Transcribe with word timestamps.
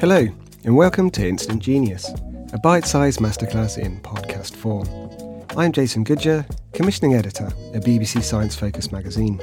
Hello, 0.00 0.26
and 0.64 0.74
welcome 0.74 1.10
to 1.10 1.28
Instant 1.28 1.62
Genius, 1.62 2.10
a 2.54 2.58
bite 2.58 2.86
sized 2.86 3.20
masterclass 3.20 3.76
in 3.76 4.00
podcast 4.00 4.56
form. 4.56 4.88
I'm 5.58 5.72
Jason 5.72 6.06
Goodyer, 6.06 6.46
commissioning 6.72 7.16
editor 7.16 7.48
at 7.74 7.84
BBC 7.84 8.22
Science 8.22 8.56
Focus 8.56 8.90
magazine. 8.92 9.38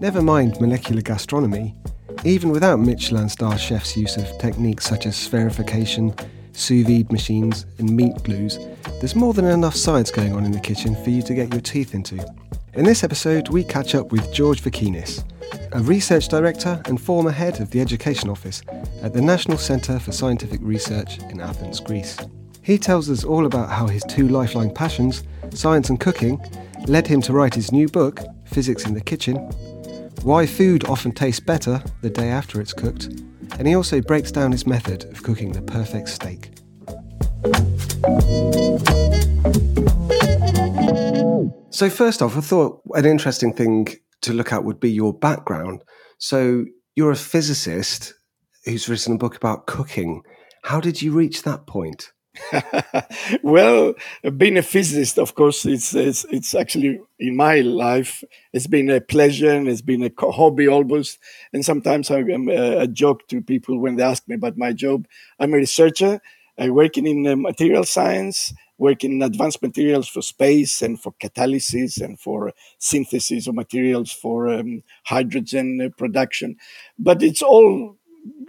Never 0.00 0.20
mind 0.20 0.60
molecular 0.60 1.02
gastronomy, 1.02 1.76
even 2.24 2.50
without 2.50 2.80
Michelin 2.80 3.28
star 3.28 3.56
chefs' 3.56 3.96
use 3.96 4.16
of 4.16 4.26
techniques 4.38 4.86
such 4.86 5.06
as 5.06 5.14
spherification, 5.14 6.18
sous 6.50 6.84
vide 6.84 7.12
machines, 7.12 7.64
and 7.78 7.94
meat 7.94 8.20
glues, 8.24 8.58
there's 8.98 9.14
more 9.14 9.34
than 9.34 9.44
enough 9.44 9.76
science 9.76 10.10
going 10.10 10.32
on 10.32 10.44
in 10.44 10.50
the 10.50 10.58
kitchen 10.58 10.96
for 11.04 11.10
you 11.10 11.22
to 11.22 11.32
get 11.32 11.52
your 11.52 11.62
teeth 11.62 11.94
into. 11.94 12.18
In 12.74 12.86
this 12.86 13.04
episode, 13.04 13.50
we 13.50 13.64
catch 13.64 13.94
up 13.94 14.12
with 14.12 14.32
George 14.32 14.62
Vekinis, 14.62 15.22
a 15.72 15.80
research 15.82 16.28
director 16.28 16.80
and 16.86 16.98
former 16.98 17.30
head 17.30 17.60
of 17.60 17.70
the 17.70 17.82
Education 17.82 18.30
Office 18.30 18.62
at 19.02 19.12
the 19.12 19.20
National 19.20 19.58
Centre 19.58 19.98
for 19.98 20.10
Scientific 20.10 20.58
Research 20.62 21.18
in 21.30 21.38
Athens, 21.38 21.80
Greece. 21.80 22.16
He 22.62 22.78
tells 22.78 23.10
us 23.10 23.24
all 23.24 23.44
about 23.44 23.68
how 23.68 23.88
his 23.88 24.02
two 24.04 24.26
lifelong 24.26 24.72
passions, 24.72 25.22
science 25.50 25.90
and 25.90 26.00
cooking, 26.00 26.40
led 26.86 27.06
him 27.06 27.20
to 27.22 27.34
write 27.34 27.54
his 27.54 27.72
new 27.72 27.88
book, 27.88 28.20
Physics 28.46 28.86
in 28.86 28.94
the 28.94 29.02
Kitchen, 29.02 29.36
why 30.22 30.46
food 30.46 30.88
often 30.88 31.12
tastes 31.12 31.40
better 31.40 31.82
the 32.00 32.08
day 32.08 32.30
after 32.30 32.58
it's 32.58 32.72
cooked, 32.72 33.04
and 33.58 33.68
he 33.68 33.74
also 33.74 34.00
breaks 34.00 34.32
down 34.32 34.50
his 34.50 34.66
method 34.66 35.04
of 35.12 35.22
cooking 35.22 35.52
the 35.52 35.60
perfect 35.60 36.08
steak. 36.08 36.52
So, 41.72 41.88
first 41.88 42.20
off, 42.20 42.36
I 42.36 42.40
thought 42.40 42.82
an 42.94 43.06
interesting 43.06 43.54
thing 43.54 43.88
to 44.20 44.34
look 44.34 44.52
at 44.52 44.64
would 44.64 44.78
be 44.78 44.90
your 44.90 45.14
background. 45.14 45.82
So 46.18 46.66
you're 46.96 47.10
a 47.10 47.16
physicist 47.16 48.12
who's 48.66 48.90
written 48.90 49.14
a 49.14 49.18
book 49.18 49.36
about 49.36 49.66
cooking. 49.66 50.22
How 50.62 50.80
did 50.80 51.00
you 51.00 51.12
reach 51.12 51.42
that 51.42 51.66
point? 51.66 52.12
well, 53.42 53.94
being 54.36 54.58
a 54.58 54.62
physicist, 54.62 55.18
of 55.18 55.34
course, 55.34 55.64
it's, 55.64 55.94
it's, 55.94 56.24
it's 56.30 56.54
actually 56.54 57.00
in 57.18 57.36
my 57.36 57.60
life. 57.60 58.22
It's 58.52 58.66
been 58.66 58.90
a 58.90 59.00
pleasure 59.00 59.50
and 59.50 59.66
it's 59.66 59.82
been 59.82 60.02
a 60.02 60.30
hobby 60.30 60.68
almost. 60.68 61.18
And 61.54 61.64
sometimes 61.64 62.10
I 62.10 62.18
am 62.18 62.48
a 62.48 62.86
joke 62.86 63.26
to 63.28 63.40
people 63.40 63.78
when 63.78 63.96
they 63.96 64.02
ask 64.02 64.28
me 64.28 64.34
about 64.34 64.58
my 64.58 64.74
job. 64.74 65.06
I'm 65.40 65.54
a 65.54 65.56
researcher. 65.56 66.20
I'm 66.58 66.74
working 66.74 67.06
in 67.06 67.26
uh, 67.26 67.34
material 67.34 67.84
science 67.84 68.52
working 68.82 69.12
in 69.12 69.22
advanced 69.22 69.62
materials 69.62 70.08
for 70.08 70.20
space 70.20 70.82
and 70.82 71.00
for 71.00 71.12
catalysis 71.22 72.02
and 72.02 72.18
for 72.18 72.52
synthesis 72.78 73.46
of 73.46 73.54
materials 73.54 74.10
for 74.10 74.48
um, 74.48 74.82
hydrogen 75.04 75.80
uh, 75.80 75.88
production. 75.96 76.56
But 76.98 77.22
it's 77.22 77.42
all, 77.42 77.96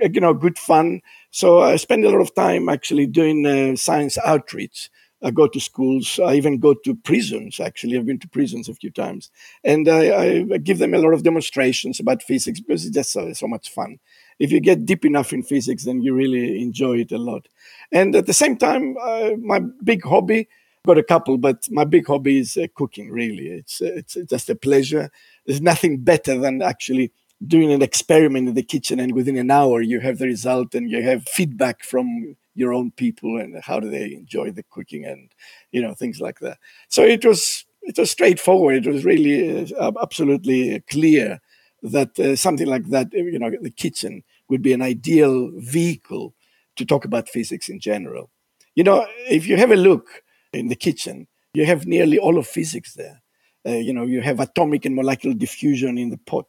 you 0.01 0.19
know, 0.19 0.33
good 0.33 0.57
fun. 0.57 1.01
So 1.29 1.61
I 1.61 1.75
spend 1.75 2.03
a 2.03 2.09
lot 2.09 2.21
of 2.21 2.33
time 2.33 2.67
actually 2.67 3.05
doing 3.05 3.45
uh, 3.45 3.75
science 3.75 4.17
outreach. 4.25 4.89
I 5.21 5.29
go 5.29 5.47
to 5.47 5.59
schools. 5.59 6.19
I 6.19 6.33
even 6.33 6.59
go 6.59 6.73
to 6.83 6.95
prisons. 6.95 7.59
Actually, 7.59 7.97
I've 7.97 8.07
been 8.07 8.19
to 8.19 8.27
prisons 8.27 8.67
a 8.67 8.73
few 8.73 8.89
times, 8.91 9.29
and 9.63 9.87
I, 9.87 10.43
I 10.53 10.57
give 10.57 10.79
them 10.79 10.93
a 10.93 10.97
lot 10.97 11.13
of 11.13 11.23
demonstrations 11.23 11.99
about 11.99 12.23
physics 12.23 12.59
because 12.59 12.85
it's 12.85 12.95
just 12.95 13.13
so, 13.13 13.31
so 13.33 13.47
much 13.47 13.69
fun 13.69 13.99
if 14.39 14.51
you 14.51 14.59
get 14.59 14.85
deep 14.85 15.05
enough 15.05 15.33
in 15.33 15.43
physics, 15.43 15.85
then 15.85 16.01
you 16.01 16.13
really 16.13 16.61
enjoy 16.61 16.99
it 16.99 17.11
a 17.11 17.17
lot. 17.17 17.47
And 17.91 18.15
at 18.15 18.25
the 18.25 18.33
same 18.33 18.57
time, 18.57 18.95
uh, 19.01 19.31
my 19.39 19.59
big 19.83 20.03
hobby, 20.03 20.47
got 20.85 20.97
a 20.97 21.03
couple, 21.03 21.37
but 21.37 21.67
my 21.71 21.85
big 21.85 22.07
hobby 22.07 22.39
is 22.39 22.57
uh, 22.57 22.67
cooking. 22.75 23.09
Really, 23.09 23.47
it's 23.47 23.81
it's 23.81 24.15
just 24.29 24.49
a 24.49 24.55
pleasure. 24.55 25.11
There's 25.45 25.61
nothing 25.61 25.99
better 25.99 26.37
than 26.37 26.61
actually 26.61 27.11
doing 27.45 27.71
an 27.71 27.81
experiment 27.81 28.49
in 28.49 28.55
the 28.55 28.63
kitchen, 28.63 28.99
and 28.99 29.13
within 29.13 29.37
an 29.37 29.51
hour 29.51 29.81
you 29.81 29.99
have 30.01 30.17
the 30.17 30.25
result, 30.25 30.75
and 30.75 30.89
you 30.89 31.01
have 31.03 31.27
feedback 31.27 31.83
from 31.83 32.35
your 32.55 32.73
own 32.73 32.91
people 32.91 33.37
and 33.37 33.59
how 33.63 33.79
do 33.79 33.89
they 33.89 34.13
enjoy 34.13 34.51
the 34.51 34.63
cooking, 34.63 35.05
and 35.05 35.29
you 35.71 35.81
know 35.81 35.93
things 35.93 36.19
like 36.19 36.39
that. 36.39 36.57
So 36.89 37.03
it 37.03 37.25
was 37.25 37.65
it 37.81 37.97
was 37.97 38.11
straightforward. 38.11 38.85
It 38.85 38.91
was 38.91 39.05
really 39.05 39.73
uh, 39.73 39.91
absolutely 40.01 40.81
clear 40.89 41.41
that 41.83 42.17
uh, 42.17 42.35
something 42.35 42.67
like 42.67 42.87
that, 42.87 43.13
you 43.13 43.37
know, 43.37 43.51
the 43.61 43.69
kitchen 43.69 44.23
would 44.49 44.61
be 44.61 44.73
an 44.73 44.81
ideal 44.81 45.51
vehicle 45.55 46.33
to 46.77 46.85
talk 46.85 47.05
about 47.05 47.29
physics 47.29 47.69
in 47.69 47.79
general. 47.79 48.31
You 48.75 48.83
know, 48.83 49.05
if 49.29 49.45
you 49.45 49.57
have 49.57 49.71
a 49.71 49.75
look 49.75 50.23
in 50.53 50.69
the 50.69 50.75
kitchen, 50.75 51.27
you 51.53 51.65
have 51.65 51.85
nearly 51.85 52.17
all 52.17 52.37
of 52.37 52.47
physics 52.47 52.93
there. 52.93 53.21
Uh, 53.65 53.73
you 53.73 53.93
know, 53.93 54.05
you 54.05 54.21
have 54.21 54.39
atomic 54.39 54.85
and 54.85 54.95
molecular 54.95 55.35
diffusion 55.35 55.97
in 55.97 56.09
the 56.09 56.17
pot. 56.17 56.47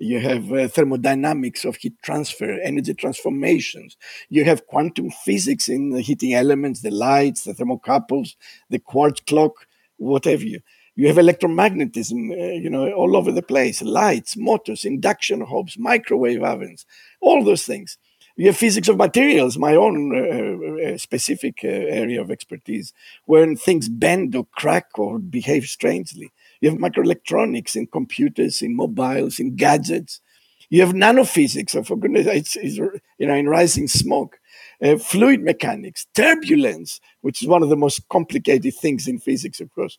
You 0.00 0.20
have 0.20 0.52
uh, 0.52 0.68
thermodynamics 0.68 1.64
of 1.64 1.76
heat 1.76 1.94
transfer, 2.02 2.58
energy 2.62 2.94
transformations. 2.94 3.96
You 4.28 4.44
have 4.44 4.66
quantum 4.66 5.10
physics 5.10 5.68
in 5.68 5.90
the 5.90 6.00
heating 6.00 6.34
elements, 6.34 6.82
the 6.82 6.92
lights, 6.92 7.44
the 7.44 7.52
thermocouples, 7.52 8.36
the 8.70 8.78
quartz 8.78 9.20
clock, 9.20 9.66
whatever 9.96 10.44
you. 10.44 10.60
You 10.98 11.06
have 11.06 11.16
electromagnetism, 11.16 12.32
uh, 12.32 12.54
you 12.54 12.68
know, 12.68 12.90
all 12.90 13.16
over 13.16 13.30
the 13.30 13.40
place. 13.40 13.80
Lights, 13.82 14.36
motors, 14.36 14.84
induction 14.84 15.40
hobs, 15.42 15.78
microwave 15.78 16.42
ovens, 16.42 16.86
all 17.20 17.44
those 17.44 17.64
things. 17.64 17.98
You 18.34 18.48
have 18.48 18.56
physics 18.56 18.88
of 18.88 18.96
materials, 18.96 19.56
my 19.58 19.76
own 19.76 20.12
uh, 20.12 20.94
uh, 20.94 20.98
specific 20.98 21.60
uh, 21.62 21.68
area 21.68 22.20
of 22.20 22.32
expertise, 22.32 22.92
when 23.26 23.54
things 23.54 23.88
bend 23.88 24.34
or 24.34 24.48
crack 24.56 24.86
or 24.98 25.20
behave 25.20 25.66
strangely. 25.66 26.32
You 26.60 26.70
have 26.70 26.80
microelectronics 26.80 27.76
in 27.76 27.86
computers, 27.86 28.60
in 28.60 28.74
mobiles, 28.74 29.38
in 29.38 29.54
gadgets. 29.54 30.20
You 30.68 30.80
have 30.80 30.96
nanophysics, 30.96 31.76
oh, 31.76 31.84
for 31.84 31.96
goodness, 31.96 32.26
it's, 32.26 32.56
it's, 32.56 32.76
you 32.76 33.26
know, 33.28 33.34
in 33.34 33.48
rising 33.48 33.86
smoke. 33.86 34.40
Uh, 34.82 34.96
fluid 34.96 35.42
mechanics, 35.42 36.06
turbulence, 36.14 37.00
which 37.20 37.40
is 37.40 37.46
one 37.46 37.62
of 37.62 37.68
the 37.68 37.76
most 37.76 38.08
complicated 38.08 38.74
things 38.74 39.06
in 39.06 39.20
physics, 39.20 39.60
of 39.60 39.72
course. 39.74 39.96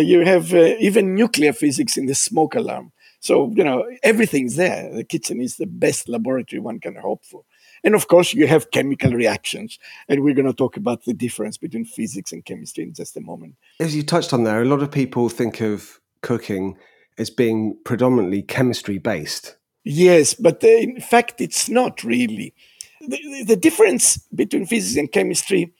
You 0.00 0.24
have 0.24 0.52
uh, 0.52 0.74
even 0.78 1.14
nuclear 1.14 1.52
physics 1.52 1.96
in 1.96 2.06
the 2.06 2.14
smoke 2.14 2.54
alarm. 2.54 2.92
So, 3.20 3.52
you 3.56 3.64
know, 3.64 3.84
everything's 4.02 4.56
there. 4.56 4.92
The 4.94 5.04
kitchen 5.04 5.40
is 5.40 5.56
the 5.56 5.66
best 5.66 6.08
laboratory 6.08 6.60
one 6.60 6.80
can 6.80 6.96
hope 6.96 7.24
for. 7.24 7.42
And 7.82 7.94
of 7.94 8.08
course, 8.08 8.34
you 8.34 8.46
have 8.46 8.70
chemical 8.70 9.12
reactions. 9.12 9.78
And 10.08 10.22
we're 10.22 10.34
going 10.34 10.46
to 10.46 10.52
talk 10.52 10.76
about 10.76 11.04
the 11.04 11.14
difference 11.14 11.56
between 11.56 11.84
physics 11.84 12.32
and 12.32 12.44
chemistry 12.44 12.84
in 12.84 12.94
just 12.94 13.16
a 13.16 13.20
moment. 13.20 13.56
As 13.80 13.96
you 13.96 14.02
touched 14.02 14.32
on 14.32 14.44
there, 14.44 14.62
a 14.62 14.66
lot 14.66 14.82
of 14.82 14.90
people 14.90 15.28
think 15.28 15.60
of 15.60 16.00
cooking 16.20 16.76
as 17.18 17.30
being 17.30 17.76
predominantly 17.84 18.42
chemistry 18.42 18.98
based. 18.98 19.56
Yes, 19.84 20.34
but 20.34 20.62
uh, 20.62 20.68
in 20.68 21.00
fact, 21.00 21.40
it's 21.40 21.68
not 21.68 22.02
really 22.02 22.54
the, 23.00 23.44
the 23.46 23.56
difference 23.56 24.18
between 24.34 24.66
physics 24.66 24.96
and 24.98 25.10
chemistry 25.10 25.72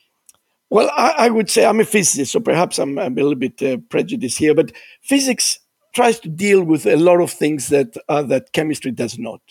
well, 0.69 0.91
I, 0.95 1.13
I, 1.17 1.29
would 1.29 1.49
say 1.49 1.65
I'm 1.65 1.79
a 1.79 1.85
physicist, 1.85 2.31
so 2.31 2.39
perhaps 2.39 2.77
I'm, 2.77 2.97
I'm 2.99 3.13
a 3.13 3.21
little 3.21 3.35
bit 3.35 3.61
uh, 3.63 3.77
prejudiced 3.89 4.37
here, 4.37 4.53
but 4.53 4.71
physics 5.01 5.59
tries 5.93 6.19
to 6.19 6.29
deal 6.29 6.63
with 6.63 6.85
a 6.85 6.97
lot 6.97 7.21
of 7.21 7.31
things 7.31 7.69
that 7.69 7.95
uh, 8.09 8.21
that 8.23 8.53
chemistry 8.53 8.91
does 8.91 9.17
not. 9.17 9.41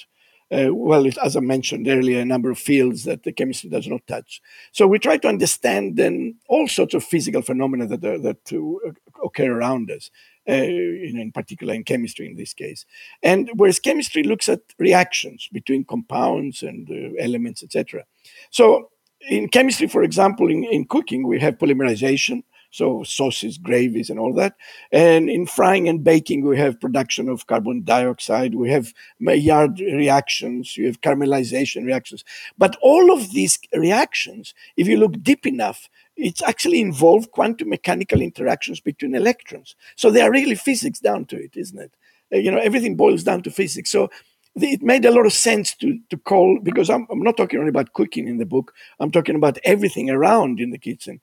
Uh, 0.48 0.68
well, 0.72 1.04
as 1.24 1.36
I 1.36 1.40
mentioned 1.40 1.88
earlier, 1.88 2.20
a 2.20 2.24
number 2.24 2.50
of 2.50 2.58
fields 2.58 3.02
that 3.02 3.24
the 3.24 3.32
chemistry 3.32 3.68
does 3.68 3.88
not 3.88 4.06
touch. 4.06 4.40
So 4.70 4.86
we 4.86 5.00
try 5.00 5.16
to 5.16 5.28
understand 5.28 5.96
then 5.96 6.36
all 6.48 6.68
sorts 6.68 6.94
of 6.94 7.02
physical 7.02 7.42
phenomena 7.42 7.86
that 7.88 8.04
are, 8.04 8.18
that 8.18 8.52
uh, 8.52 8.92
occur 9.24 9.52
around 9.52 9.90
us, 9.90 10.08
uh, 10.48 10.52
in, 10.52 11.18
in, 11.18 11.32
particular 11.32 11.74
in 11.74 11.82
chemistry 11.82 12.28
in 12.28 12.36
this 12.36 12.54
case. 12.54 12.86
And 13.24 13.50
whereas 13.54 13.80
chemistry 13.80 14.22
looks 14.22 14.48
at 14.48 14.60
reactions 14.78 15.48
between 15.52 15.82
compounds 15.82 16.62
and 16.62 16.88
uh, 16.88 17.20
elements, 17.20 17.64
etc. 17.64 18.04
So 18.50 18.90
in 19.28 19.48
chemistry, 19.48 19.88
for 19.88 20.02
example, 20.02 20.50
in, 20.50 20.64
in 20.64 20.86
cooking, 20.86 21.26
we 21.26 21.40
have 21.40 21.58
polymerization, 21.58 22.42
so 22.70 23.02
sauces, 23.04 23.58
gravies, 23.58 24.10
and 24.10 24.18
all 24.18 24.32
that. 24.34 24.54
And 24.92 25.30
in 25.30 25.46
frying 25.46 25.88
and 25.88 26.04
baking, 26.04 26.44
we 26.44 26.58
have 26.58 26.80
production 26.80 27.28
of 27.28 27.46
carbon 27.46 27.84
dioxide, 27.84 28.54
we 28.54 28.70
have 28.70 28.92
Maillard 29.18 29.80
reactions, 29.80 30.76
you 30.76 30.86
have 30.86 31.00
caramelization 31.00 31.84
reactions. 31.84 32.24
But 32.58 32.76
all 32.82 33.12
of 33.12 33.32
these 33.32 33.58
reactions, 33.74 34.54
if 34.76 34.86
you 34.86 34.96
look 34.96 35.22
deep 35.22 35.46
enough, 35.46 35.88
it's 36.16 36.42
actually 36.42 36.80
involved 36.80 37.30
quantum 37.30 37.68
mechanical 37.68 38.20
interactions 38.20 38.80
between 38.80 39.14
electrons. 39.14 39.74
So 39.96 40.10
they 40.10 40.22
are 40.22 40.30
really 40.30 40.54
physics 40.54 40.98
down 40.98 41.26
to 41.26 41.36
it, 41.36 41.56
isn't 41.56 41.78
it? 41.78 41.92
Uh, 42.32 42.38
you 42.38 42.50
know, 42.50 42.58
everything 42.58 42.96
boils 42.96 43.22
down 43.22 43.42
to 43.42 43.50
physics. 43.50 43.90
So 43.90 44.10
it 44.56 44.82
made 44.82 45.04
a 45.04 45.10
lot 45.10 45.26
of 45.26 45.32
sense 45.32 45.74
to 45.76 45.98
to 46.10 46.16
call 46.16 46.58
because 46.62 46.90
I'm, 46.90 47.06
I'm 47.10 47.22
not 47.22 47.36
talking 47.36 47.58
only 47.58 47.70
about 47.70 47.92
cooking 47.92 48.26
in 48.28 48.38
the 48.38 48.46
book. 48.46 48.72
I'm 49.00 49.10
talking 49.10 49.36
about 49.36 49.58
everything 49.64 50.10
around 50.10 50.60
in 50.60 50.70
the 50.70 50.78
kitchen. 50.78 51.20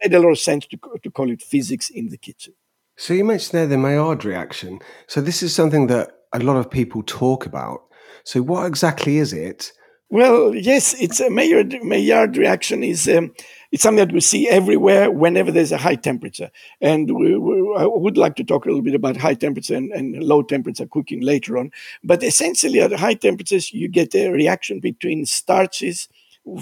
It 0.00 0.10
made 0.10 0.16
a 0.16 0.20
lot 0.20 0.30
of 0.30 0.38
sense 0.38 0.66
to 0.66 0.78
to 1.02 1.10
call 1.10 1.30
it 1.30 1.42
physics 1.42 1.90
in 1.90 2.08
the 2.10 2.18
kitchen. 2.18 2.54
So 2.96 3.14
you 3.14 3.24
mentioned 3.24 3.58
there 3.58 3.66
the 3.66 3.78
Maillard 3.78 4.24
reaction. 4.24 4.80
So 5.08 5.20
this 5.20 5.42
is 5.42 5.54
something 5.54 5.88
that 5.88 6.12
a 6.32 6.38
lot 6.38 6.56
of 6.56 6.70
people 6.70 7.02
talk 7.02 7.46
about. 7.46 7.82
So 8.24 8.40
what 8.42 8.66
exactly 8.66 9.18
is 9.18 9.32
it? 9.32 9.72
Well, 10.10 10.54
yes, 10.54 10.94
it's 11.00 11.18
a 11.20 11.30
Maillard, 11.30 11.82
Maillard 11.82 12.36
reaction 12.36 12.84
is 12.84 13.08
um, 13.08 13.32
it's 13.72 13.82
something 13.82 14.06
that 14.06 14.14
we 14.14 14.20
see 14.20 14.48
everywhere 14.48 15.10
whenever 15.10 15.50
there's 15.50 15.72
a 15.72 15.78
high 15.78 15.96
temperature. 15.96 16.50
And 16.80 17.16
we, 17.16 17.36
we, 17.36 17.74
I 17.76 17.86
would 17.86 18.16
like 18.16 18.36
to 18.36 18.44
talk 18.44 18.64
a 18.64 18.68
little 18.68 18.82
bit 18.82 18.94
about 18.94 19.16
high 19.16 19.34
temperature 19.34 19.74
and, 19.74 19.90
and, 19.92 20.22
low 20.22 20.42
temperature 20.42 20.86
cooking 20.86 21.22
later 21.22 21.58
on. 21.58 21.72
But 22.04 22.22
essentially, 22.22 22.80
at 22.80 22.92
high 22.92 23.14
temperatures, 23.14 23.72
you 23.72 23.88
get 23.88 24.14
a 24.14 24.28
reaction 24.28 24.78
between 24.78 25.26
starches, 25.26 26.08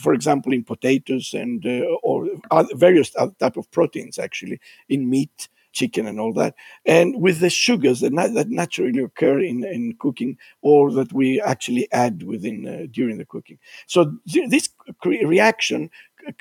for 0.00 0.14
example, 0.14 0.54
in 0.54 0.64
potatoes 0.64 1.34
and 1.34 1.66
uh, 1.66 1.84
or 2.02 2.28
various 2.74 3.10
type 3.10 3.56
of 3.58 3.70
proteins, 3.72 4.18
actually 4.18 4.60
in 4.88 5.10
meat 5.10 5.48
chicken 5.72 6.06
and 6.06 6.20
all 6.20 6.32
that, 6.34 6.54
and 6.86 7.20
with 7.20 7.40
the 7.40 7.50
sugars 7.50 8.00
that, 8.00 8.12
na- 8.12 8.28
that 8.28 8.48
naturally 8.50 9.02
occur 9.02 9.40
in, 9.40 9.64
in 9.64 9.94
cooking 9.98 10.36
or 10.60 10.90
that 10.92 11.12
we 11.12 11.40
actually 11.40 11.90
add 11.92 12.22
within 12.22 12.66
uh, 12.66 12.86
during 12.90 13.18
the 13.18 13.24
cooking. 13.24 13.58
So 13.86 14.12
th- 14.28 14.50
this 14.50 14.68
cre- 15.00 15.26
reaction 15.26 15.90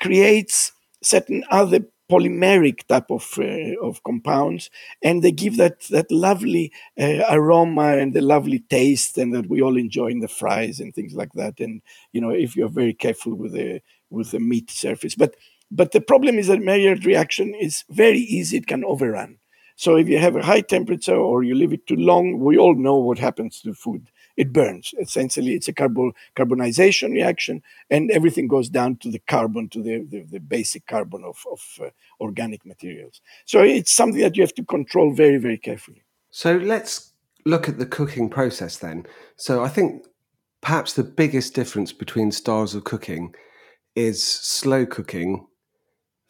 creates 0.00 0.72
certain 1.02 1.44
other 1.50 1.80
polymeric 2.10 2.86
type 2.88 3.10
of 3.10 3.26
uh, 3.38 3.74
of 3.80 4.02
compounds, 4.02 4.68
and 5.02 5.22
they 5.22 5.32
give 5.32 5.56
that 5.56 5.80
that 5.90 6.10
lovely 6.10 6.72
uh, 7.00 7.24
aroma 7.30 7.96
and 7.96 8.12
the 8.12 8.20
lovely 8.20 8.58
taste, 8.58 9.16
and 9.18 9.34
that 9.34 9.48
we 9.48 9.62
all 9.62 9.76
enjoy 9.76 10.08
in 10.08 10.20
the 10.20 10.28
fries 10.28 10.78
and 10.80 10.94
things 10.94 11.14
like 11.14 11.32
that. 11.34 11.58
And 11.60 11.80
you 12.12 12.20
know, 12.20 12.30
if 12.30 12.54
you're 12.56 12.68
very 12.68 12.92
careful 12.94 13.34
with 13.34 13.52
the 13.52 13.80
with 14.10 14.30
the 14.32 14.40
meat 14.40 14.70
surface, 14.70 15.14
but 15.14 15.34
but 15.72 15.92
the 15.92 16.00
problem 16.00 16.38
is 16.38 16.46
that 16.46 16.60
Maillard 16.60 17.04
reaction 17.04 17.54
is 17.54 17.84
very 17.90 18.20
easy; 18.20 18.58
it 18.58 18.66
can 18.66 18.84
overrun. 18.84 19.38
So 19.76 19.96
if 19.96 20.08
you 20.08 20.18
have 20.18 20.36
a 20.36 20.44
high 20.44 20.60
temperature 20.60 21.16
or 21.16 21.42
you 21.42 21.54
leave 21.54 21.72
it 21.72 21.86
too 21.86 21.96
long, 21.96 22.38
we 22.38 22.58
all 22.58 22.74
know 22.74 22.96
what 22.96 23.18
happens 23.18 23.60
to 23.62 23.74
food 23.74 24.06
it 24.36 24.52
burns. 24.52 24.94
Essentially, 24.98 25.54
it's 25.54 25.68
a 25.68 25.72
carbon 25.72 26.12
carbonization 26.36 27.12
reaction, 27.12 27.62
and 27.90 28.10
everything 28.10 28.48
goes 28.48 28.68
down 28.68 28.96
to 28.96 29.10
the 29.10 29.18
carbon, 29.20 29.68
to 29.70 29.82
the, 29.82 30.06
the, 30.10 30.22
the 30.22 30.40
basic 30.40 30.86
carbon 30.86 31.24
of, 31.24 31.44
of 31.50 31.60
uh, 31.80 31.90
organic 32.20 32.64
materials. 32.64 33.20
So 33.44 33.62
it's 33.62 33.92
something 33.92 34.20
that 34.20 34.36
you 34.36 34.42
have 34.42 34.54
to 34.54 34.64
control 34.64 35.12
very, 35.12 35.38
very 35.38 35.58
carefully. 35.58 36.02
So 36.30 36.56
let's 36.56 37.12
look 37.44 37.68
at 37.68 37.78
the 37.78 37.86
cooking 37.86 38.30
process 38.30 38.78
then. 38.78 39.06
So 39.36 39.62
I 39.62 39.68
think 39.68 40.06
perhaps 40.60 40.94
the 40.94 41.04
biggest 41.04 41.54
difference 41.54 41.92
between 41.92 42.32
styles 42.32 42.74
of 42.74 42.84
cooking 42.84 43.34
is 43.94 44.22
slow 44.22 44.86
cooking 44.86 45.46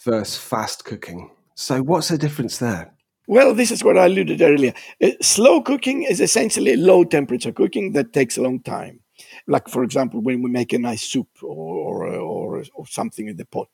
versus 0.04 0.36
fast 0.36 0.84
cooking. 0.84 1.30
So 1.54 1.82
what's 1.82 2.08
the 2.08 2.18
difference 2.18 2.58
there? 2.58 2.92
Well, 3.26 3.54
this 3.54 3.70
is 3.70 3.84
what 3.84 3.96
I 3.96 4.06
alluded 4.06 4.42
earlier. 4.42 4.74
Uh, 5.02 5.10
slow 5.20 5.62
cooking 5.62 6.02
is 6.02 6.20
essentially 6.20 6.76
low 6.76 7.04
temperature 7.04 7.52
cooking 7.52 7.92
that 7.92 8.12
takes 8.12 8.36
a 8.36 8.42
long 8.42 8.60
time. 8.60 9.00
Like, 9.46 9.68
for 9.68 9.84
example, 9.84 10.20
when 10.20 10.42
we 10.42 10.50
make 10.50 10.72
a 10.72 10.78
nice 10.78 11.02
soup 11.02 11.28
or, 11.42 12.08
or, 12.08 12.64
or, 12.74 12.86
something 12.86 13.28
in 13.28 13.36
the 13.36 13.44
pot. 13.44 13.68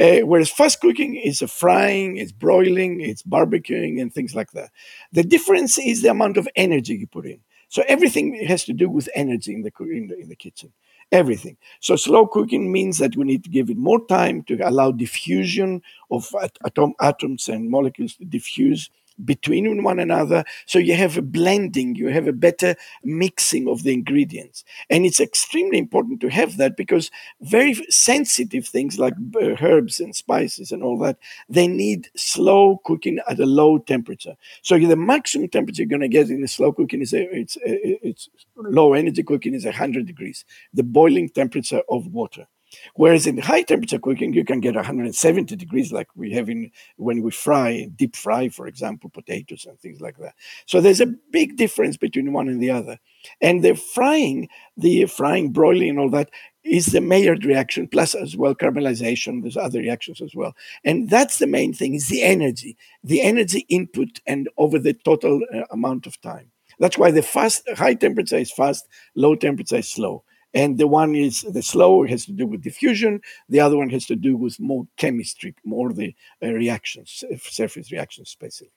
Uh, 0.00 0.20
whereas 0.20 0.50
fast 0.50 0.80
cooking 0.80 1.16
is 1.16 1.42
a 1.42 1.48
frying, 1.48 2.16
it's 2.16 2.32
broiling, 2.32 3.00
it's 3.00 3.22
barbecuing, 3.22 4.00
and 4.00 4.12
things 4.12 4.34
like 4.34 4.52
that. 4.52 4.70
The 5.12 5.24
difference 5.24 5.78
is 5.78 6.00
the 6.02 6.10
amount 6.10 6.38
of 6.38 6.48
energy 6.56 6.94
you 6.94 7.06
put 7.06 7.26
in. 7.26 7.40
So 7.68 7.82
everything 7.86 8.34
has 8.46 8.64
to 8.64 8.72
do 8.72 8.88
with 8.88 9.10
energy 9.14 9.52
in 9.52 9.62
the, 9.62 9.72
in 9.80 10.08
the, 10.08 10.18
in 10.18 10.28
the 10.28 10.36
kitchen 10.36 10.72
everything. 11.12 11.56
So 11.80 11.96
slow 11.96 12.26
cooking 12.26 12.70
means 12.70 12.98
that 12.98 13.16
we 13.16 13.24
need 13.24 13.44
to 13.44 13.50
give 13.50 13.70
it 13.70 13.76
more 13.76 14.04
time 14.06 14.42
to 14.44 14.56
allow 14.68 14.92
diffusion 14.92 15.82
of 16.10 16.34
atom, 16.64 16.94
atoms 17.00 17.48
and 17.48 17.70
molecules 17.70 18.14
to 18.16 18.24
diffuse 18.24 18.90
between 19.24 19.82
one 19.82 19.98
another. 19.98 20.44
So 20.66 20.78
you 20.78 20.94
have 20.94 21.16
a 21.16 21.22
blending, 21.22 21.94
you 21.94 22.08
have 22.08 22.26
a 22.26 22.32
better 22.32 22.76
mixing 23.04 23.68
of 23.68 23.82
the 23.82 23.92
ingredients. 23.92 24.64
And 24.90 25.04
it's 25.04 25.20
extremely 25.20 25.78
important 25.78 26.20
to 26.20 26.28
have 26.28 26.56
that 26.56 26.76
because 26.76 27.10
very 27.40 27.74
sensitive 27.90 28.66
things 28.66 28.98
like 28.98 29.14
herbs 29.60 30.00
and 30.00 30.14
spices 30.14 30.72
and 30.72 30.82
all 30.82 30.98
that, 31.00 31.18
they 31.48 31.66
need 31.66 32.08
slow 32.16 32.80
cooking 32.84 33.18
at 33.28 33.40
a 33.40 33.46
low 33.46 33.78
temperature. 33.78 34.36
So 34.62 34.78
the 34.78 34.96
maximum 34.96 35.48
temperature 35.48 35.82
you're 35.82 35.88
going 35.88 36.00
to 36.00 36.08
get 36.08 36.30
in 36.30 36.42
a 36.42 36.48
slow 36.48 36.72
cooking 36.72 37.02
is 37.02 37.12
a, 37.12 37.28
it's, 37.34 37.58
it's 37.62 38.28
low 38.56 38.94
energy 38.94 39.22
cooking 39.22 39.54
is 39.54 39.64
100 39.64 40.06
degrees, 40.06 40.44
the 40.72 40.82
boiling 40.82 41.28
temperature 41.28 41.82
of 41.88 42.06
water. 42.08 42.46
Whereas 42.94 43.26
in 43.26 43.38
high 43.38 43.62
temperature 43.62 43.98
cooking, 43.98 44.32
you 44.32 44.44
can 44.44 44.60
get 44.60 44.74
170 44.74 45.56
degrees, 45.56 45.92
like 45.92 46.08
we 46.14 46.32
have 46.32 46.48
in 46.48 46.70
when 46.96 47.22
we 47.22 47.30
fry, 47.30 47.88
deep 47.96 48.16
fry, 48.16 48.48
for 48.48 48.66
example, 48.66 49.10
potatoes 49.10 49.66
and 49.66 49.78
things 49.78 50.00
like 50.00 50.18
that. 50.18 50.34
So 50.66 50.80
there's 50.80 51.00
a 51.00 51.14
big 51.30 51.56
difference 51.56 51.96
between 51.96 52.32
one 52.32 52.48
and 52.48 52.62
the 52.62 52.70
other. 52.70 52.98
And 53.40 53.62
the 53.62 53.74
frying, 53.74 54.48
the 54.76 55.06
frying, 55.06 55.50
broiling, 55.50 55.90
and 55.90 55.98
all 55.98 56.10
that 56.10 56.30
is 56.64 56.86
the 56.86 57.00
Maillard 57.00 57.44
reaction, 57.44 57.88
plus 57.88 58.14
as 58.14 58.36
well 58.36 58.54
caramelization. 58.54 59.42
There's 59.42 59.56
other 59.56 59.78
reactions 59.78 60.20
as 60.20 60.34
well. 60.34 60.54
And 60.84 61.08
that's 61.08 61.38
the 61.38 61.46
main 61.46 61.72
thing 61.72 61.94
is 61.94 62.08
the 62.08 62.22
energy, 62.22 62.76
the 63.02 63.22
energy 63.22 63.60
input 63.68 64.20
and 64.26 64.48
over 64.58 64.78
the 64.78 64.92
total 64.92 65.40
uh, 65.54 65.62
amount 65.70 66.06
of 66.06 66.20
time. 66.20 66.50
That's 66.78 66.98
why 66.98 67.10
the 67.10 67.22
fast, 67.22 67.68
high 67.76 67.94
temperature 67.94 68.36
is 68.36 68.52
fast, 68.52 68.86
low 69.14 69.34
temperature 69.34 69.76
is 69.76 69.88
slow. 69.88 70.24
And 70.54 70.78
the 70.78 70.86
one 70.86 71.14
is 71.14 71.42
the 71.42 71.62
slower 71.62 72.06
has 72.06 72.24
to 72.26 72.32
do 72.32 72.46
with 72.46 72.62
diffusion. 72.62 73.20
The 73.48 73.60
other 73.60 73.76
one 73.76 73.90
has 73.90 74.06
to 74.06 74.16
do 74.16 74.36
with 74.36 74.58
more 74.58 74.86
chemistry, 74.96 75.54
more 75.64 75.92
the 75.92 76.14
uh, 76.42 76.48
reactions, 76.48 77.22
surface 77.42 77.92
reactions, 77.92 78.36
basically. 78.40 78.72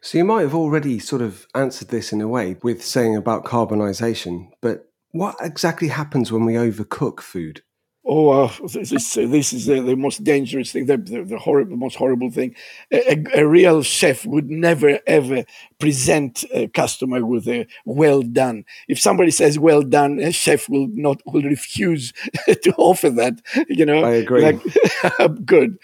So 0.00 0.18
you 0.18 0.24
might 0.24 0.42
have 0.42 0.54
already 0.54 0.98
sort 0.98 1.22
of 1.22 1.46
answered 1.54 1.88
this 1.88 2.12
in 2.12 2.20
a 2.20 2.26
way 2.26 2.56
with 2.62 2.84
saying 2.84 3.16
about 3.16 3.44
carbonization, 3.44 4.48
but 4.60 4.88
what 5.12 5.36
exactly 5.40 5.88
happens 5.88 6.32
when 6.32 6.44
we 6.44 6.54
overcook 6.54 7.20
food? 7.20 7.62
Oh, 8.04 8.30
uh, 8.30 8.52
this, 8.72 8.90
this 9.14 9.52
is 9.52 9.66
the, 9.66 9.80
the, 9.80 9.96
most 9.96 10.24
dangerous 10.24 10.72
thing, 10.72 10.86
the, 10.86 10.96
the, 10.96 11.22
the 11.22 11.38
horrible, 11.38 11.76
most 11.76 11.96
horrible 11.96 12.30
thing. 12.30 12.54
A, 12.90 13.24
a, 13.34 13.46
real 13.46 13.82
chef 13.82 14.26
would 14.26 14.50
never 14.50 14.98
ever 15.06 15.44
present 15.78 16.44
a 16.52 16.68
customer 16.68 17.24
with 17.24 17.46
a 17.48 17.66
well 17.84 18.22
done. 18.22 18.64
If 18.88 19.00
somebody 19.00 19.30
says 19.30 19.58
well 19.58 19.82
done, 19.82 20.18
a 20.18 20.32
chef 20.32 20.68
will 20.68 20.88
not 20.88 21.20
will 21.26 21.42
refuse 21.42 22.12
to 22.46 22.74
offer 22.76 23.10
that. 23.10 23.40
You 23.68 23.86
know, 23.86 24.02
I 24.04 24.14
agree. 24.14 24.42
Like, 24.42 25.44
good, 25.44 25.78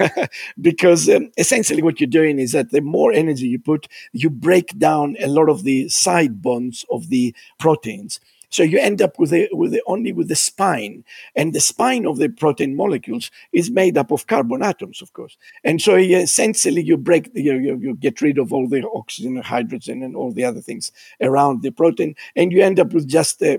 because 0.60 1.08
um, 1.08 1.30
essentially 1.38 1.82
what 1.82 2.00
you're 2.00 2.08
doing 2.08 2.38
is 2.38 2.52
that 2.52 2.70
the 2.70 2.80
more 2.80 3.12
energy 3.12 3.46
you 3.46 3.58
put, 3.58 3.88
you 4.12 4.28
break 4.28 4.78
down 4.78 5.16
a 5.20 5.26
lot 5.26 5.48
of 5.48 5.64
the 5.64 5.88
side 5.88 6.42
bonds 6.42 6.84
of 6.90 7.08
the 7.08 7.34
proteins 7.58 8.20
so 8.52 8.62
you 8.62 8.78
end 8.78 9.00
up 9.00 9.18
with 9.18 9.32
with 9.52 9.78
only 9.86 10.12
with 10.12 10.28
the 10.28 10.36
spine, 10.36 11.04
and 11.34 11.52
the 11.52 11.60
spine 11.60 12.06
of 12.06 12.18
the 12.18 12.28
protein 12.28 12.76
molecules 12.76 13.30
is 13.52 13.70
made 13.70 13.96
up 13.96 14.10
of 14.10 14.26
carbon 14.26 14.62
atoms, 14.62 15.00
of 15.00 15.12
course. 15.14 15.38
And 15.64 15.80
so 15.80 15.96
essentially, 15.96 16.82
you 16.82 16.98
break, 16.98 17.30
you, 17.34 17.54
you, 17.54 17.78
you 17.78 17.94
get 17.96 18.20
rid 18.20 18.38
of 18.38 18.52
all 18.52 18.68
the 18.68 18.86
oxygen, 18.94 19.36
and 19.36 19.44
hydrogen, 19.44 20.02
and 20.02 20.14
all 20.14 20.32
the 20.32 20.44
other 20.44 20.60
things 20.60 20.92
around 21.20 21.62
the 21.62 21.70
protein, 21.70 22.14
and 22.36 22.52
you 22.52 22.62
end 22.62 22.78
up 22.78 22.92
with 22.92 23.08
just 23.08 23.42
a 23.42 23.58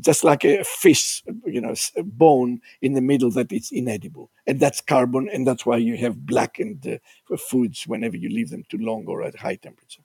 just 0.00 0.24
like 0.24 0.44
a 0.44 0.62
fish, 0.64 1.22
you 1.46 1.60
know, 1.60 1.74
bone 2.02 2.60
in 2.82 2.94
the 2.94 3.00
middle 3.00 3.30
that 3.30 3.52
is 3.52 3.70
inedible. 3.70 4.30
And 4.46 4.60
that's 4.60 4.80
carbon, 4.80 5.28
and 5.32 5.46
that's 5.46 5.64
why 5.64 5.78
you 5.78 5.96
have 5.96 6.26
blackened 6.26 6.86
uh, 6.86 7.36
foods 7.36 7.86
whenever 7.86 8.16
you 8.16 8.28
leave 8.28 8.50
them 8.50 8.64
too 8.68 8.78
long 8.78 9.06
or 9.06 9.22
at 9.22 9.36
high 9.36 9.56
temperature. 9.56 10.03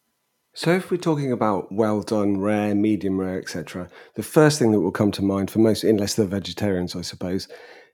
So, 0.60 0.75
if 0.75 0.92
we're 0.92 0.98
talking 0.98 1.32
about 1.32 1.72
well 1.72 2.01
done, 2.01 2.42
rare, 2.42 2.75
medium 2.75 3.18
rare, 3.18 3.39
etc., 3.39 3.88
the 4.16 4.24
first 4.24 4.60
thing 4.60 4.72
that 4.72 4.82
will 4.82 4.92
come 4.92 5.10
to 5.12 5.24
mind 5.24 5.50
for 5.50 5.60
most, 5.60 5.86
unless 5.86 6.16
they're 6.16 6.25
vegetarians, 6.25 6.98
I 6.98 7.01
suppose, 7.01 7.48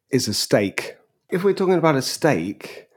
is 0.10 0.27
a 0.27 0.34
steak. 0.34 0.98
If 1.29 1.43
we're 1.43 1.53
talking 1.53 1.75
about 1.75 1.93
a 1.93 2.01
steak, 2.01 2.88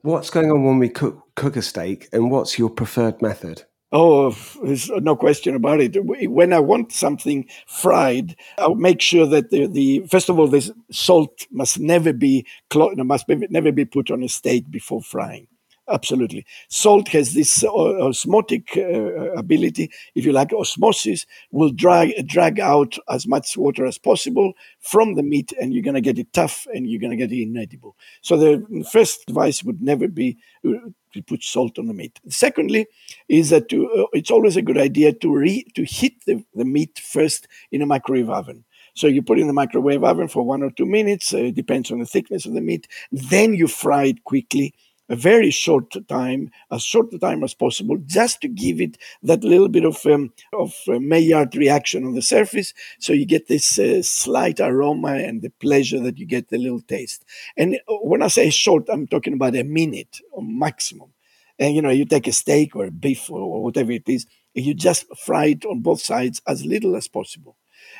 what's 0.00 0.28
going 0.28 0.50
on 0.50 0.64
when 0.64 0.80
we 0.80 0.88
cook, 0.88 1.22
cook 1.36 1.54
a 1.54 1.62
steak, 1.62 2.08
and 2.12 2.32
what's 2.32 2.58
your 2.58 2.68
preferred 2.68 3.22
method? 3.22 3.62
Oh, 3.92 4.36
there's 4.64 4.90
no 4.90 5.14
question 5.14 5.54
about 5.54 5.78
it. 5.80 5.96
When 6.28 6.52
I 6.52 6.58
want 6.58 6.90
something 6.90 7.46
fried, 7.68 8.34
I'll 8.58 8.74
make 8.74 9.00
sure 9.00 9.26
that 9.26 9.50
the, 9.50 9.68
the 9.68 10.04
first 10.10 10.28
of 10.28 10.36
all, 10.36 10.48
the 10.48 10.68
salt 10.90 11.46
must 11.52 11.78
never 11.78 12.12
be 12.12 12.44
must 12.74 13.28
never 13.28 13.70
be 13.70 13.84
put 13.84 14.10
on 14.10 14.24
a 14.24 14.28
steak 14.28 14.68
before 14.68 15.00
frying. 15.00 15.46
Absolutely. 15.88 16.44
Salt 16.68 17.08
has 17.08 17.34
this 17.34 17.62
uh, 17.62 17.68
osmotic 17.68 18.76
uh, 18.76 19.30
ability, 19.34 19.90
if 20.16 20.24
you 20.24 20.32
like, 20.32 20.52
osmosis 20.52 21.26
will 21.52 21.70
drag, 21.70 22.26
drag 22.26 22.58
out 22.58 22.98
as 23.08 23.26
much 23.26 23.56
water 23.56 23.86
as 23.86 23.96
possible 23.96 24.52
from 24.80 25.14
the 25.14 25.22
meat, 25.22 25.52
and 25.60 25.72
you're 25.72 25.84
going 25.84 25.94
to 25.94 26.00
get 26.00 26.18
it 26.18 26.32
tough 26.32 26.66
and 26.74 26.90
you're 26.90 27.00
going 27.00 27.12
to 27.12 27.16
get 27.16 27.30
it 27.30 27.40
inedible. 27.40 27.96
So, 28.22 28.36
the 28.36 28.84
first 28.90 29.24
advice 29.28 29.62
would 29.62 29.80
never 29.80 30.08
be 30.08 30.38
uh, 30.66 30.72
to 31.14 31.22
put 31.22 31.44
salt 31.44 31.78
on 31.78 31.86
the 31.86 31.94
meat. 31.94 32.18
Secondly, 32.28 32.86
is 33.28 33.50
that 33.50 33.68
to, 33.68 33.88
uh, 33.92 34.06
it's 34.12 34.30
always 34.30 34.56
a 34.56 34.62
good 34.62 34.78
idea 34.78 35.12
to, 35.12 35.32
re, 35.32 35.64
to 35.74 35.84
heat 35.84 36.20
the, 36.26 36.44
the 36.54 36.64
meat 36.64 36.98
first 36.98 37.46
in 37.70 37.80
a 37.80 37.86
microwave 37.86 38.28
oven. 38.28 38.64
So 38.94 39.06
you 39.06 39.22
put 39.22 39.38
it 39.38 39.42
in 39.42 39.46
the 39.46 39.52
microwave 39.52 40.02
oven 40.02 40.26
for 40.26 40.42
one 40.42 40.62
or 40.62 40.70
two 40.70 40.86
minutes, 40.86 41.32
uh, 41.34 41.50
depends 41.54 41.90
on 41.90 41.98
the 41.98 42.06
thickness 42.06 42.46
of 42.46 42.54
the 42.54 42.62
meat. 42.62 42.88
Then 43.12 43.54
you 43.54 43.68
fry 43.68 44.04
it 44.06 44.24
quickly 44.24 44.74
a 45.08 45.16
very 45.16 45.50
short 45.50 45.94
time, 46.08 46.50
as 46.70 46.82
short 46.82 47.12
a 47.12 47.18
time 47.18 47.44
as 47.44 47.54
possible, 47.54 47.96
just 48.06 48.40
to 48.40 48.48
give 48.48 48.80
it 48.80 48.98
that 49.22 49.44
little 49.44 49.68
bit 49.68 49.84
of 49.84 50.04
um, 50.06 50.32
of 50.52 50.74
uh, 50.88 50.98
Maillard 50.98 51.54
reaction 51.56 52.04
on 52.04 52.14
the 52.14 52.22
surface, 52.22 52.74
so 52.98 53.12
you 53.12 53.26
get 53.26 53.48
this 53.48 53.78
uh, 53.78 54.02
slight 54.02 54.60
aroma 54.60 55.14
and 55.14 55.42
the 55.42 55.50
pleasure 55.50 56.00
that 56.00 56.18
you 56.18 56.26
get 56.26 56.48
the 56.48 56.58
little 56.58 56.80
taste. 56.80 57.24
And 57.56 57.76
uh, 57.88 57.94
when 58.02 58.22
I 58.22 58.28
say 58.28 58.50
short, 58.50 58.88
I'm 58.88 59.06
talking 59.06 59.34
about 59.34 59.56
a 59.56 59.62
minute 59.64 60.20
or 60.32 60.42
maximum. 60.42 61.12
And 61.58 61.74
you 61.74 61.82
know, 61.82 61.90
you 61.90 62.04
take 62.04 62.26
a 62.26 62.32
steak 62.32 62.76
or 62.76 62.86
a 62.86 62.90
beef 62.90 63.30
or 63.30 63.62
whatever 63.62 63.92
it 63.92 64.08
is, 64.08 64.26
you 64.54 64.74
just 64.74 65.06
fry 65.16 65.46
it 65.46 65.64
on 65.64 65.80
both 65.80 66.00
sides 66.00 66.42
as 66.46 66.64
little 66.64 66.96
as 66.96 67.08
possible. 67.08 67.56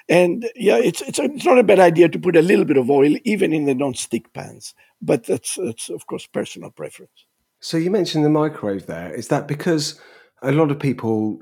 And 0.09 0.49
yeah, 0.55 0.77
it's, 0.77 1.03
it's, 1.03 1.19
it's 1.19 1.45
not 1.45 1.59
a 1.59 1.65
bad 1.65 1.81
idea 1.81 2.09
to 2.09 2.19
put 2.19 2.37
a 2.37 2.43
little 2.43 2.65
bit 2.65 2.77
of 2.77 2.91
oil 2.91 3.17
even 3.25 3.53
in 3.53 3.65
the 3.65 3.75
non-stick 3.75 4.33
pans, 4.33 4.75
but 5.03 5.25
that's, 5.25 5.57
that's 5.57 5.89
of 5.91 6.07
course 6.07 6.27
personal 6.27 6.71
preference. 6.71 7.27
So 7.61 7.77
you 7.77 7.91
mentioned 7.91 8.25
the 8.25 8.31
microwave 8.31 8.87
there. 8.87 9.13
Is 9.13 9.29
that 9.29 9.49
because 9.49 10.01
a 10.43 10.53
lot 10.53 10.71
of 10.71 10.79
people, 10.79 11.41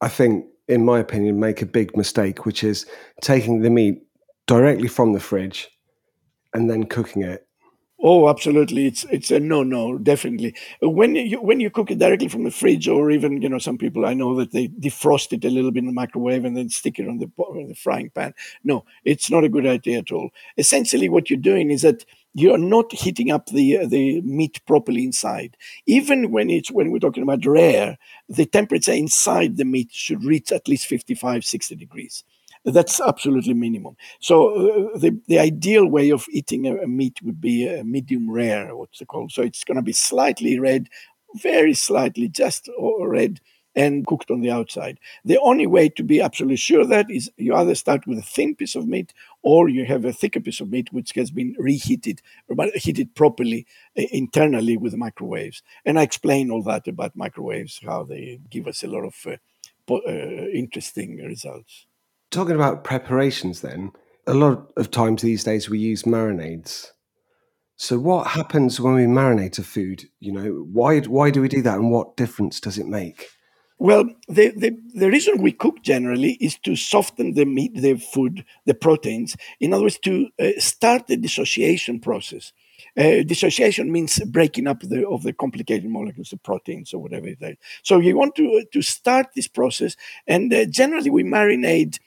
I 0.00 0.08
think, 0.08 0.46
in 0.66 0.84
my 0.84 0.98
opinion, 0.98 1.38
make 1.38 1.62
a 1.62 1.66
big 1.66 1.96
mistake, 1.96 2.44
which 2.46 2.64
is 2.64 2.86
taking 3.20 3.60
the 3.60 3.70
meat 3.70 4.02
directly 4.46 4.88
from 4.88 5.12
the 5.12 5.20
fridge 5.20 5.68
and 6.52 6.68
then 6.68 6.84
cooking 6.84 7.22
it 7.22 7.46
Oh, 8.02 8.30
absolutely! 8.30 8.86
It's 8.86 9.04
it's 9.10 9.30
a 9.30 9.38
no, 9.38 9.62
no, 9.62 9.98
definitely. 9.98 10.54
When 10.80 11.14
you 11.16 11.40
when 11.42 11.60
you 11.60 11.68
cook 11.70 11.90
it 11.90 11.98
directly 11.98 12.28
from 12.28 12.44
the 12.44 12.50
fridge, 12.50 12.88
or 12.88 13.10
even 13.10 13.42
you 13.42 13.48
know, 13.50 13.58
some 13.58 13.76
people 13.76 14.06
I 14.06 14.14
know 14.14 14.34
that 14.36 14.52
they 14.52 14.68
defrost 14.68 15.34
it 15.34 15.44
a 15.44 15.50
little 15.50 15.70
bit 15.70 15.80
in 15.80 15.86
the 15.86 15.92
microwave 15.92 16.46
and 16.46 16.56
then 16.56 16.70
stick 16.70 16.98
it 16.98 17.06
on 17.08 17.18
the 17.18 17.30
on 17.36 17.68
the 17.68 17.74
frying 17.74 18.08
pan. 18.08 18.32
No, 18.64 18.86
it's 19.04 19.30
not 19.30 19.44
a 19.44 19.50
good 19.50 19.66
idea 19.66 19.98
at 19.98 20.12
all. 20.12 20.30
Essentially, 20.56 21.10
what 21.10 21.28
you're 21.28 21.38
doing 21.38 21.70
is 21.70 21.82
that 21.82 22.06
you 22.32 22.54
are 22.54 22.58
not 22.58 22.90
heating 22.90 23.30
up 23.30 23.46
the 23.46 23.84
the 23.86 24.22
meat 24.22 24.60
properly 24.66 25.04
inside. 25.04 25.58
Even 25.84 26.30
when 26.30 26.48
it's 26.48 26.70
when 26.70 26.90
we're 26.90 27.00
talking 27.00 27.22
about 27.22 27.44
rare, 27.44 27.98
the 28.30 28.46
temperature 28.46 28.92
inside 28.92 29.58
the 29.58 29.66
meat 29.66 29.90
should 29.92 30.24
reach 30.24 30.52
at 30.52 30.68
least 30.68 30.86
55, 30.86 31.44
60 31.44 31.74
degrees. 31.76 32.24
That's 32.64 33.00
absolutely 33.00 33.54
minimum. 33.54 33.96
So 34.20 34.48
uh, 34.94 34.98
the 34.98 35.18
the 35.28 35.38
ideal 35.38 35.86
way 35.86 36.10
of 36.10 36.26
eating 36.30 36.66
a, 36.66 36.76
a 36.76 36.86
meat 36.86 37.18
would 37.22 37.40
be 37.40 37.66
a 37.66 37.82
medium 37.84 38.30
rare, 38.30 38.76
what's 38.76 39.00
it 39.00 39.08
called? 39.08 39.32
So 39.32 39.42
it's 39.42 39.64
going 39.64 39.76
to 39.76 39.82
be 39.82 39.92
slightly 39.92 40.58
red, 40.58 40.88
very 41.36 41.72
slightly, 41.72 42.28
just 42.28 42.68
red, 43.00 43.40
and 43.74 44.06
cooked 44.06 44.30
on 44.30 44.42
the 44.42 44.50
outside. 44.50 44.98
The 45.24 45.38
only 45.38 45.66
way 45.66 45.88
to 45.88 46.02
be 46.02 46.20
absolutely 46.20 46.56
sure 46.56 46.84
that 46.84 47.10
is 47.10 47.30
you 47.38 47.54
either 47.54 47.74
start 47.74 48.06
with 48.06 48.18
a 48.18 48.22
thin 48.22 48.54
piece 48.54 48.74
of 48.74 48.86
meat 48.86 49.14
or 49.42 49.70
you 49.70 49.86
have 49.86 50.04
a 50.04 50.12
thicker 50.12 50.40
piece 50.40 50.60
of 50.60 50.70
meat 50.70 50.92
which 50.92 51.12
has 51.14 51.30
been 51.30 51.54
reheated 51.58 52.20
or 52.48 52.66
heated 52.74 53.14
properly 53.14 53.66
uh, 53.98 54.02
internally 54.12 54.76
with 54.76 54.94
microwaves. 54.94 55.62
And 55.86 55.98
I 55.98 56.02
explain 56.02 56.50
all 56.50 56.62
that 56.64 56.86
about 56.88 57.16
microwaves, 57.16 57.80
how 57.82 58.04
they 58.04 58.38
give 58.50 58.66
us 58.66 58.82
a 58.82 58.88
lot 58.88 59.04
of 59.04 59.14
uh, 59.26 59.36
uh, 59.94 60.48
interesting 60.52 61.16
results. 61.16 61.86
Talking 62.30 62.54
about 62.54 62.84
preparations, 62.84 63.60
then, 63.60 63.92
a 64.26 64.34
lot 64.34 64.70
of 64.76 64.90
times 64.90 65.22
these 65.22 65.42
days 65.42 65.68
we 65.68 65.78
use 65.78 66.04
marinades. 66.04 66.86
So, 67.76 67.98
what 67.98 68.28
happens 68.28 68.80
when 68.80 68.94
we 68.94 69.06
marinate 69.06 69.58
a 69.58 69.62
food? 69.62 70.04
You 70.20 70.32
know, 70.32 70.66
why 70.72 71.00
why 71.00 71.30
do 71.30 71.40
we 71.40 71.48
do 71.48 71.62
that, 71.62 71.78
and 71.78 71.90
what 71.90 72.16
difference 72.16 72.60
does 72.60 72.78
it 72.78 72.86
make? 72.86 73.28
Well, 73.80 74.04
the, 74.28 74.50
the, 74.50 74.76
the 74.94 75.10
reason 75.10 75.40
we 75.40 75.52
cook 75.52 75.82
generally 75.82 76.32
is 76.32 76.58
to 76.64 76.76
soften 76.76 77.32
the 77.32 77.46
meat, 77.46 77.72
the 77.74 77.94
food, 77.94 78.44
the 78.66 78.74
proteins. 78.74 79.38
In 79.58 79.72
other 79.72 79.84
words, 79.84 79.98
to 80.00 80.28
uh, 80.38 80.50
start 80.58 81.06
the 81.06 81.16
dissociation 81.16 81.98
process. 81.98 82.52
Uh, 82.98 83.22
dissociation 83.22 83.90
means 83.90 84.20
breaking 84.26 84.66
up 84.66 84.80
the, 84.80 85.08
of 85.08 85.22
the 85.22 85.32
complicated 85.32 85.88
molecules, 85.88 86.28
the 86.28 86.36
proteins 86.36 86.92
or 86.92 87.00
whatever 87.00 87.26
it 87.28 87.38
is. 87.40 87.56
So 87.82 87.98
you 87.98 88.18
want 88.18 88.34
to 88.34 88.60
uh, 88.60 88.64
to 88.72 88.82
start 88.82 89.28
this 89.34 89.48
process, 89.48 89.96
and 90.26 90.52
uh, 90.52 90.66
generally 90.66 91.08
we 91.08 91.24
marinate 91.24 91.98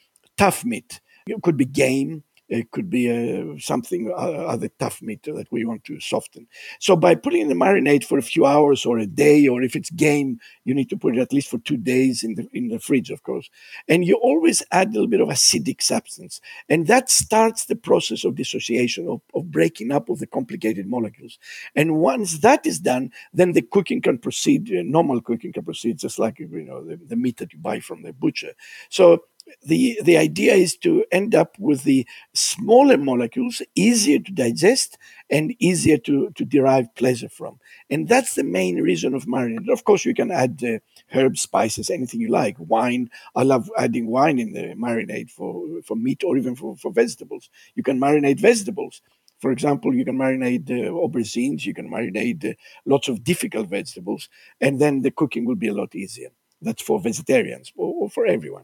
tough 0.43 0.65
meat. 0.65 0.99
It 1.25 1.41
could 1.41 1.55
be 1.55 1.63
game, 1.63 2.23
it 2.49 2.69
could 2.71 2.89
be 2.89 3.09
uh, 3.09 3.57
something 3.57 4.11
uh, 4.11 4.45
other 4.53 4.69
tough 4.77 5.01
meat 5.01 5.23
that 5.23 5.47
we 5.51 5.63
want 5.63 5.85
to 5.85 5.99
soften. 6.01 6.45
So 6.79 6.95
by 6.97 7.15
putting 7.15 7.41
in 7.41 7.47
the 7.47 7.55
marinade 7.55 8.03
for 8.03 8.17
a 8.17 8.21
few 8.33 8.45
hours 8.45 8.85
or 8.85 8.97
a 8.97 9.07
day, 9.07 9.47
or 9.47 9.63
if 9.63 9.75
it's 9.75 9.89
game, 9.89 10.39
you 10.65 10.75
need 10.75 10.89
to 10.89 10.97
put 10.97 11.15
it 11.15 11.21
at 11.21 11.31
least 11.31 11.49
for 11.49 11.59
two 11.59 11.77
days 11.77 12.23
in 12.23 12.35
the 12.35 12.47
in 12.51 12.67
the 12.67 12.79
fridge, 12.79 13.09
of 13.09 13.23
course. 13.23 13.49
And 13.87 14.03
you 14.05 14.15
always 14.15 14.61
add 14.71 14.89
a 14.89 14.91
little 14.91 15.07
bit 15.07 15.21
of 15.21 15.29
acidic 15.29 15.81
substance, 15.81 16.41
and 16.67 16.87
that 16.87 17.09
starts 17.09 17.65
the 17.65 17.77
process 17.77 18.25
of 18.25 18.35
dissociation 18.35 19.07
of, 19.07 19.21
of 19.33 19.49
breaking 19.49 19.91
up 19.91 20.09
of 20.09 20.19
the 20.19 20.27
complicated 20.27 20.85
molecules. 20.85 21.39
And 21.75 21.95
once 21.95 22.39
that 22.39 22.65
is 22.65 22.79
done, 22.79 23.11
then 23.33 23.53
the 23.53 23.61
cooking 23.61 24.01
can 24.01 24.17
proceed. 24.17 24.69
Uh, 24.69 24.83
normal 24.83 25.21
cooking 25.21 25.53
can 25.53 25.63
proceed, 25.63 25.97
just 25.97 26.19
like 26.19 26.39
you 26.39 26.47
know 26.47 26.83
the, 26.83 26.97
the 26.97 27.15
meat 27.15 27.37
that 27.37 27.53
you 27.53 27.59
buy 27.59 27.79
from 27.79 28.03
the 28.03 28.11
butcher. 28.11 28.51
So 28.89 29.23
the, 29.65 29.99
the 30.03 30.17
idea 30.17 30.53
is 30.53 30.75
to 30.77 31.05
end 31.11 31.35
up 31.35 31.57
with 31.59 31.83
the 31.83 32.07
smaller 32.33 32.97
molecules, 32.97 33.61
easier 33.75 34.19
to 34.19 34.31
digest 34.31 34.97
and 35.29 35.55
easier 35.59 35.97
to, 35.97 36.31
to 36.31 36.45
derive 36.45 36.93
pleasure 36.95 37.29
from. 37.29 37.59
And 37.89 38.07
that's 38.07 38.35
the 38.35 38.43
main 38.43 38.81
reason 38.81 39.13
of 39.13 39.25
marinade. 39.25 39.71
Of 39.71 39.83
course, 39.83 40.05
you 40.05 40.13
can 40.13 40.31
add 40.31 40.61
uh, 40.63 40.79
herbs, 41.17 41.41
spices, 41.41 41.89
anything 41.89 42.21
you 42.21 42.29
like. 42.29 42.55
Wine, 42.59 43.09
I 43.35 43.43
love 43.43 43.69
adding 43.77 44.07
wine 44.07 44.39
in 44.39 44.53
the 44.53 44.73
marinade 44.75 45.29
for, 45.29 45.81
for 45.85 45.95
meat 45.95 46.23
or 46.23 46.37
even 46.37 46.55
for, 46.55 46.75
for 46.75 46.91
vegetables. 46.91 47.49
You 47.75 47.83
can 47.83 47.99
marinate 47.99 48.39
vegetables. 48.39 49.01
For 49.39 49.51
example, 49.51 49.93
you 49.93 50.05
can 50.05 50.17
marinate 50.17 50.69
uh, 50.69 50.91
aubergines, 50.91 51.65
you 51.65 51.73
can 51.73 51.89
marinate 51.89 52.49
uh, 52.49 52.53
lots 52.85 53.09
of 53.09 53.25
difficult 53.25 53.67
vegetables, 53.67 54.29
and 54.61 54.79
then 54.79 55.01
the 55.01 55.11
cooking 55.11 55.43
will 55.45 55.55
be 55.55 55.67
a 55.67 55.73
lot 55.73 55.95
easier. 55.95 56.29
That's 56.61 56.81
for 56.81 56.97
vegetarians 57.01 57.73
or, 57.75 57.93
or 58.03 58.09
for 58.09 58.25
everyone. 58.25 58.63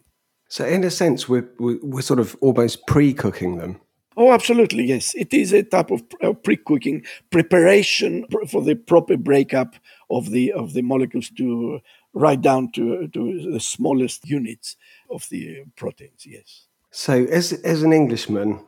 So, 0.50 0.66
in 0.66 0.84
a 0.84 0.92
sense, 0.92 1.30
we're, 1.30 1.48
we're 1.60 2.02
sort 2.02 2.20
of 2.20 2.36
almost 2.42 2.86
pre 2.88 3.14
cooking 3.14 3.58
them. 3.58 3.80
Oh, 4.18 4.34
absolutely, 4.34 4.84
yes. 4.84 5.16
It 5.16 5.34
is 5.34 5.54
a 5.54 5.64
type 5.64 5.92
of 5.92 6.04
pre 6.44 6.58
cooking 6.58 7.06
preparation 7.30 8.26
for 8.50 8.62
the 8.62 8.76
proper 8.76 9.16
breakup 9.16 9.76
of 10.10 10.32
the 10.32 10.52
of 10.52 10.74
the 10.74 10.82
molecules 10.82 11.30
to 11.38 11.80
right 12.14 12.42
down 12.42 12.72
to 12.74 13.08
to 13.08 13.52
the 13.52 13.60
smallest 13.60 14.28
units 14.28 14.76
of 15.10 15.26
the 15.30 15.64
proteins. 15.78 16.26
Yes. 16.26 16.66
So, 16.92 17.26
as 17.26 17.54
as 17.54 17.84
an 17.84 17.94
Englishman, 17.94 18.66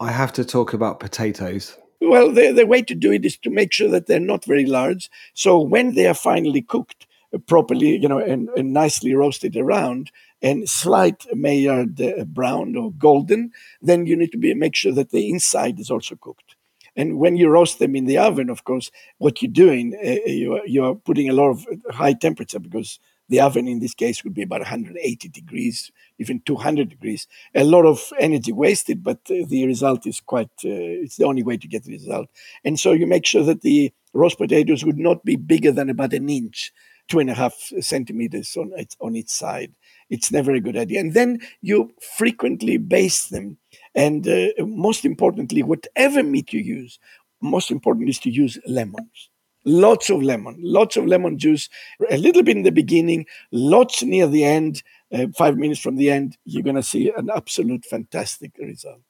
I 0.00 0.10
have 0.10 0.32
to 0.34 0.44
talk 0.44 0.72
about 0.74 1.00
potatoes. 1.00 1.78
Well, 2.00 2.32
the, 2.32 2.50
the 2.50 2.66
way 2.66 2.82
to 2.82 2.94
do 2.96 3.12
it 3.12 3.24
is 3.24 3.38
to 3.38 3.50
make 3.50 3.72
sure 3.72 3.88
that 3.88 4.08
they're 4.08 4.18
not 4.18 4.44
very 4.44 4.66
large. 4.66 5.08
So 5.34 5.60
when 5.60 5.94
they 5.94 6.08
are 6.08 6.14
finally 6.14 6.60
cooked 6.60 7.06
uh, 7.32 7.38
properly, 7.38 7.96
you 7.96 8.08
know, 8.08 8.18
and, 8.18 8.48
and 8.56 8.72
nicely 8.72 9.14
roasted 9.14 9.56
around, 9.56 10.10
and 10.42 10.68
slight 10.68 11.24
Maillard 11.34 12.00
uh, 12.00 12.24
brown 12.24 12.76
or 12.76 12.92
golden, 12.92 13.52
then 13.80 14.06
you 14.06 14.16
need 14.16 14.32
to 14.32 14.38
be, 14.38 14.52
make 14.54 14.74
sure 14.74 14.92
that 14.92 15.10
the 15.10 15.30
inside 15.30 15.78
is 15.78 15.90
also 15.90 16.16
cooked. 16.16 16.56
And 16.94 17.18
when 17.18 17.36
you 17.36 17.48
roast 17.48 17.78
them 17.78 17.96
in 17.96 18.04
the 18.04 18.18
oven, 18.18 18.50
of 18.50 18.64
course, 18.64 18.90
what 19.18 19.40
you're 19.40 19.50
doing, 19.50 19.94
uh, 19.94 20.28
you, 20.28 20.54
are, 20.54 20.66
you 20.66 20.84
are 20.84 20.94
putting 20.94 21.28
a 21.30 21.32
lot 21.32 21.50
of 21.50 21.66
high 21.90 22.12
temperature 22.12 22.58
because 22.58 22.98
The 23.32 23.40
oven 23.40 23.66
in 23.66 23.78
this 23.78 23.94
case 23.94 24.22
would 24.24 24.34
be 24.34 24.42
about 24.42 24.60
180 24.60 25.28
degrees, 25.30 25.90
even 26.18 26.42
200 26.44 26.90
degrees. 26.90 27.26
A 27.54 27.64
lot 27.64 27.86
of 27.86 28.12
energy 28.18 28.52
wasted, 28.52 29.02
but 29.02 29.20
uh, 29.30 29.46
the 29.48 29.66
result 29.66 30.06
is 30.06 30.20
quite, 30.20 30.50
uh, 30.66 31.00
it's 31.02 31.16
the 31.16 31.24
only 31.24 31.42
way 31.42 31.56
to 31.56 31.66
get 31.66 31.84
the 31.84 31.92
result. 31.92 32.28
And 32.62 32.78
so 32.78 32.92
you 32.92 33.06
make 33.06 33.24
sure 33.24 33.42
that 33.44 33.62
the 33.62 33.90
roast 34.12 34.36
potatoes 34.36 34.84
would 34.84 34.98
not 34.98 35.24
be 35.24 35.36
bigger 35.36 35.72
than 35.72 35.88
about 35.88 36.12
an 36.12 36.28
inch, 36.28 36.72
two 37.08 37.18
and 37.18 37.30
a 37.30 37.34
half 37.34 37.54
centimeters 37.80 38.56
on 38.56 38.72
its, 38.76 38.96
on 39.00 39.16
its 39.16 39.34
side. 39.34 39.72
It's 40.10 40.30
never 40.30 40.52
a 40.52 40.60
good 40.60 40.76
idea. 40.76 41.00
And 41.00 41.14
then 41.14 41.40
you 41.60 41.92
frequently 42.16 42.76
baste 42.76 43.30
them. 43.30 43.58
And 43.94 44.26
uh, 44.26 44.48
most 44.58 45.04
importantly, 45.04 45.62
whatever 45.62 46.22
meat 46.22 46.52
you 46.52 46.60
use, 46.60 46.98
most 47.40 47.70
important 47.70 48.08
is 48.08 48.18
to 48.20 48.30
use 48.30 48.58
lemons 48.66 49.30
lots 49.64 50.10
of 50.10 50.22
lemon, 50.22 50.56
lots 50.58 50.96
of 50.96 51.06
lemon 51.06 51.38
juice, 51.38 51.68
a 52.10 52.16
little 52.16 52.42
bit 52.42 52.56
in 52.56 52.62
the 52.62 52.72
beginning, 52.72 53.26
lots 53.50 54.02
near 54.02 54.26
the 54.26 54.44
end, 54.44 54.82
uh, 55.12 55.26
five 55.36 55.56
minutes 55.56 55.80
from 55.80 55.96
the 55.96 56.10
end, 56.10 56.36
you're 56.44 56.62
going 56.62 56.76
to 56.76 56.82
see 56.82 57.12
an 57.16 57.30
absolute 57.34 57.84
fantastic 57.84 58.52
result. 58.58 59.00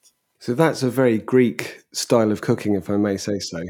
So 0.40 0.54
that's 0.54 0.82
a 0.82 0.90
very 0.90 1.18
Greek 1.18 1.84
style 1.92 2.32
of 2.32 2.40
cooking, 2.40 2.74
if 2.74 2.90
I 2.90 2.96
may 2.96 3.16
say 3.16 3.38
so. 3.38 3.62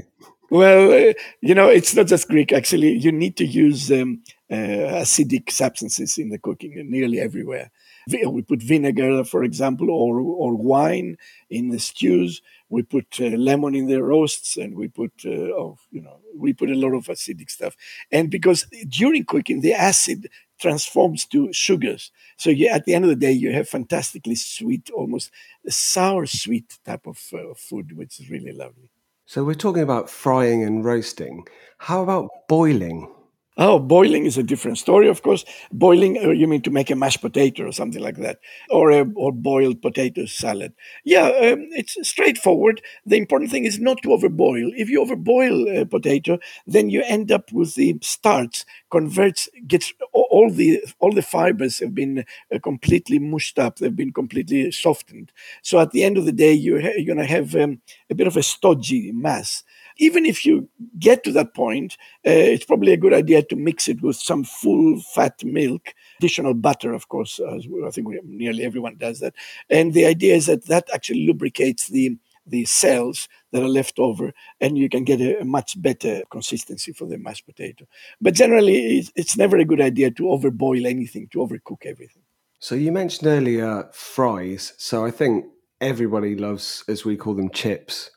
Well, 0.52 0.92
uh, 0.92 1.12
you 1.40 1.54
know, 1.54 1.68
it's 1.68 1.94
not 1.96 2.08
just 2.08 2.28
Greek. 2.28 2.52
Actually, 2.52 2.92
you 2.98 3.10
need 3.10 3.38
to 3.38 3.46
use 3.46 3.90
um, 3.90 4.22
uh, 4.50 5.00
acidic 5.00 5.50
substances 5.50 6.18
in 6.18 6.28
the 6.28 6.38
cooking 6.38 6.74
nearly 6.90 7.20
everywhere. 7.20 7.70
We 8.06 8.42
put 8.42 8.60
vinegar, 8.62 9.24
for 9.24 9.44
example, 9.44 9.88
or 9.90 10.20
or 10.20 10.54
wine 10.54 11.16
in 11.48 11.70
the 11.70 11.78
stews 11.78 12.42
we 12.68 12.82
put 12.82 13.06
uh, 13.20 13.24
lemon 13.48 13.74
in 13.74 13.86
the 13.86 14.02
roasts 14.02 14.56
and 14.56 14.74
we 14.76 14.88
put 14.88 15.12
uh, 15.26 15.30
oh, 15.60 15.78
you 15.90 16.02
know 16.02 16.18
we 16.36 16.52
put 16.54 16.70
a 16.70 16.74
lot 16.84 16.94
of 16.94 17.04
acidic 17.06 17.50
stuff 17.50 17.76
and 18.10 18.30
because 18.30 18.66
during 18.88 19.24
cooking 19.26 19.60
the 19.60 19.74
acid 19.74 20.28
transforms 20.58 21.26
to 21.26 21.52
sugars 21.52 22.10
so 22.38 22.48
you, 22.50 22.68
at 22.68 22.86
the 22.86 22.94
end 22.94 23.04
of 23.04 23.10
the 23.10 23.16
day 23.26 23.30
you 23.32 23.52
have 23.52 23.68
fantastically 23.68 24.34
sweet 24.34 24.90
almost 24.90 25.30
sour 25.68 26.24
sweet 26.24 26.78
type 26.84 27.06
of 27.06 27.18
uh, 27.34 27.52
food 27.54 27.94
which 27.96 28.18
is 28.20 28.30
really 28.30 28.52
lovely 28.52 28.88
so 29.32 29.42
we're 29.42 29.54
talking 29.54 29.82
about 29.82 30.10
frying 30.10 30.62
and 30.62 30.84
roasting. 30.84 31.46
How 31.78 32.02
about 32.02 32.28
boiling 32.50 33.10
Oh, 33.58 33.78
boiling 33.78 34.24
is 34.24 34.38
a 34.38 34.42
different 34.42 34.78
story, 34.78 35.08
of 35.08 35.22
course. 35.22 35.44
Boiling, 35.70 36.16
uh, 36.16 36.30
you 36.30 36.48
mean 36.48 36.62
to 36.62 36.70
make 36.70 36.88
a 36.90 36.96
mashed 36.96 37.20
potato 37.20 37.64
or 37.66 37.72
something 37.72 38.00
like 38.02 38.16
that, 38.16 38.38
or 38.70 38.90
a 38.90 39.04
or 39.14 39.30
boiled 39.30 39.82
potato 39.82 40.24
salad. 40.24 40.72
Yeah, 41.04 41.26
um, 41.26 41.68
it's 41.72 41.96
straightforward. 42.08 42.80
The 43.04 43.18
important 43.18 43.50
thing 43.50 43.66
is 43.66 43.78
not 43.78 43.98
to 44.04 44.08
overboil. 44.08 44.72
If 44.74 44.88
you 44.88 45.04
overboil 45.04 45.82
a 45.82 45.84
potato, 45.84 46.38
then 46.66 46.88
you 46.88 47.02
end 47.04 47.30
up 47.30 47.52
with 47.52 47.74
the 47.74 47.98
starch 48.00 48.64
converts 48.90 49.50
gets 49.66 49.92
all 50.14 50.50
the 50.50 50.82
all 50.98 51.12
the 51.12 51.20
fibers 51.22 51.78
have 51.80 51.94
been 51.94 52.24
uh, 52.54 52.58
completely 52.58 53.18
mushed 53.18 53.58
up. 53.58 53.76
They've 53.76 53.94
been 53.94 54.14
completely 54.14 54.70
softened. 54.72 55.30
So 55.60 55.78
at 55.78 55.90
the 55.90 56.04
end 56.04 56.16
of 56.16 56.24
the 56.24 56.32
day, 56.32 56.54
you're, 56.54 56.80
you're 56.80 57.04
going 57.14 57.18
to 57.18 57.26
have 57.26 57.54
um, 57.54 57.82
a 58.08 58.14
bit 58.14 58.26
of 58.26 58.36
a 58.38 58.42
stodgy 58.42 59.12
mass 59.12 59.62
even 59.96 60.26
if 60.26 60.44
you 60.44 60.68
get 60.98 61.24
to 61.24 61.32
that 61.32 61.54
point, 61.54 61.96
uh, 62.26 62.30
it's 62.30 62.64
probably 62.64 62.92
a 62.92 62.96
good 62.96 63.14
idea 63.14 63.42
to 63.42 63.56
mix 63.56 63.88
it 63.88 64.02
with 64.02 64.16
some 64.16 64.44
full 64.44 65.00
fat 65.14 65.42
milk, 65.44 65.94
additional 66.18 66.54
butter, 66.54 66.92
of 66.92 67.08
course. 67.08 67.40
As 67.40 67.66
I 67.86 67.90
think 67.90 68.08
we, 68.08 68.20
nearly 68.24 68.64
everyone 68.64 68.96
does 68.96 69.20
that. 69.20 69.34
And 69.70 69.94
the 69.94 70.06
idea 70.06 70.34
is 70.34 70.46
that 70.46 70.66
that 70.66 70.88
actually 70.92 71.26
lubricates 71.26 71.88
the 71.88 72.16
the 72.44 72.64
cells 72.64 73.28
that 73.52 73.62
are 73.62 73.68
left 73.68 74.00
over, 74.00 74.32
and 74.60 74.76
you 74.76 74.88
can 74.88 75.04
get 75.04 75.20
a, 75.20 75.40
a 75.40 75.44
much 75.44 75.80
better 75.80 76.22
consistency 76.28 76.92
for 76.92 77.06
the 77.06 77.16
mashed 77.16 77.46
potato. 77.46 77.86
But 78.20 78.34
generally, 78.34 78.98
it's, 78.98 79.12
it's 79.14 79.36
never 79.36 79.58
a 79.58 79.64
good 79.64 79.80
idea 79.80 80.10
to 80.10 80.24
overboil 80.24 80.84
anything, 80.84 81.28
to 81.28 81.38
overcook 81.38 81.86
everything. 81.86 82.22
So 82.58 82.74
you 82.74 82.92
mentioned 82.92 83.28
earlier 83.28 83.88
fries. 83.92 84.72
So 84.76 85.04
I 85.04 85.10
think 85.10 85.46
everybody 85.80 86.36
loves, 86.36 86.84
as 86.88 87.04
we 87.04 87.16
call 87.16 87.34
them, 87.34 87.50
chips 87.50 88.10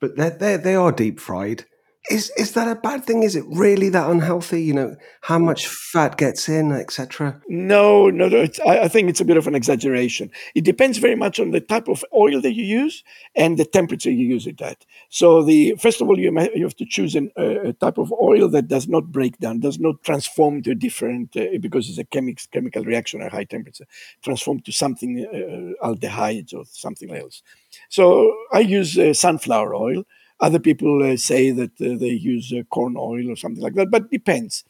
but 0.00 0.16
they're, 0.16 0.30
they're, 0.30 0.58
they 0.58 0.74
are 0.74 0.92
deep 0.92 1.20
fried. 1.20 1.64
Is 2.08 2.30
is 2.38 2.52
that 2.52 2.66
a 2.66 2.76
bad 2.76 3.04
thing? 3.04 3.22
Is 3.22 3.36
it 3.36 3.44
really 3.46 3.90
that 3.90 4.10
unhealthy? 4.10 4.62
You 4.62 4.72
know 4.72 4.96
how 5.20 5.38
much 5.38 5.66
fat 5.66 6.16
gets 6.16 6.48
in, 6.48 6.72
etc. 6.72 7.40
No, 7.46 8.08
no, 8.08 8.26
no. 8.26 8.46
I, 8.66 8.80
I, 8.80 8.88
think 8.88 9.10
it's 9.10 9.20
a 9.20 9.24
bit 9.24 9.36
of 9.36 9.46
an 9.46 9.54
exaggeration. 9.54 10.30
It 10.54 10.64
depends 10.64 10.96
very 10.96 11.14
much 11.14 11.38
on 11.38 11.50
the 11.50 11.60
type 11.60 11.88
of 11.88 12.02
oil 12.14 12.40
that 12.40 12.54
you 12.54 12.64
use 12.64 13.04
and 13.36 13.58
the 13.58 13.66
temperature 13.66 14.10
you 14.10 14.26
use 14.26 14.46
it 14.46 14.62
at. 14.62 14.86
So 15.10 15.42
the 15.42 15.76
first 15.78 16.00
of 16.00 16.08
all, 16.08 16.18
you, 16.18 16.32
may, 16.32 16.50
you 16.54 16.64
have 16.64 16.76
to 16.76 16.86
choose 16.86 17.14
an, 17.14 17.30
uh, 17.38 17.68
a 17.68 17.72
type 17.74 17.98
of 17.98 18.12
oil 18.12 18.48
that 18.48 18.66
does 18.66 18.88
not 18.88 19.12
break 19.12 19.38
down, 19.38 19.60
does 19.60 19.78
not 19.78 20.02
transform 20.02 20.62
to 20.62 20.74
different 20.74 21.36
uh, 21.36 21.58
because 21.60 21.90
it's 21.90 21.98
a 21.98 22.04
chemical 22.04 22.42
chemical 22.50 22.82
reaction 22.82 23.20
at 23.20 23.32
high 23.32 23.44
temperature, 23.44 23.84
transform 24.22 24.60
to 24.60 24.72
something 24.72 25.26
uh, 25.26 25.86
aldehydes 25.86 26.54
or 26.54 26.64
something 26.64 27.14
else. 27.14 27.42
So 27.90 28.34
I 28.52 28.60
use 28.60 28.98
uh, 28.98 29.12
sunflower 29.12 29.74
oil. 29.74 30.04
Other 30.40 30.58
people 30.58 31.02
uh, 31.02 31.16
say 31.16 31.50
that 31.50 31.72
uh, 31.80 31.98
they 31.98 32.08
use 32.08 32.52
uh, 32.52 32.62
corn 32.70 32.96
oil 32.98 33.30
or 33.30 33.36
something 33.36 33.62
like 33.62 33.74
that, 33.74 33.90
but 33.90 34.10
depends. 34.10 34.64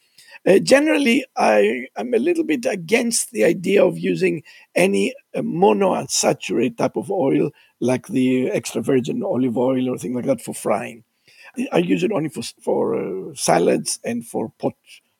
Uh, 0.45 0.59
generally, 0.59 1.23
I 1.37 1.87
am 1.95 2.13
a 2.13 2.17
little 2.19 2.43
bit 2.43 2.65
against 2.65 3.31
the 3.31 3.43
idea 3.45 3.83
of 3.85 3.97
using 3.97 4.43
any 4.75 5.13
uh, 5.35 5.41
monounsaturated 5.41 6.77
type 6.77 6.97
of 6.97 7.09
oil 7.11 7.51
like 7.79 8.07
the 8.07 8.49
extra 8.49 8.81
virgin 8.81 9.23
olive 9.23 9.57
oil 9.57 9.89
or 9.89 9.97
thing 9.97 10.13
like 10.13 10.25
that 10.25 10.41
for 10.41 10.53
frying. 10.53 11.03
I 11.71 11.79
use 11.79 12.03
it 12.03 12.11
only 12.11 12.29
for 12.29 12.43
for 12.61 13.33
salads 13.35 13.99
and 14.03 14.25
for 14.25 14.49
pot 14.59 14.73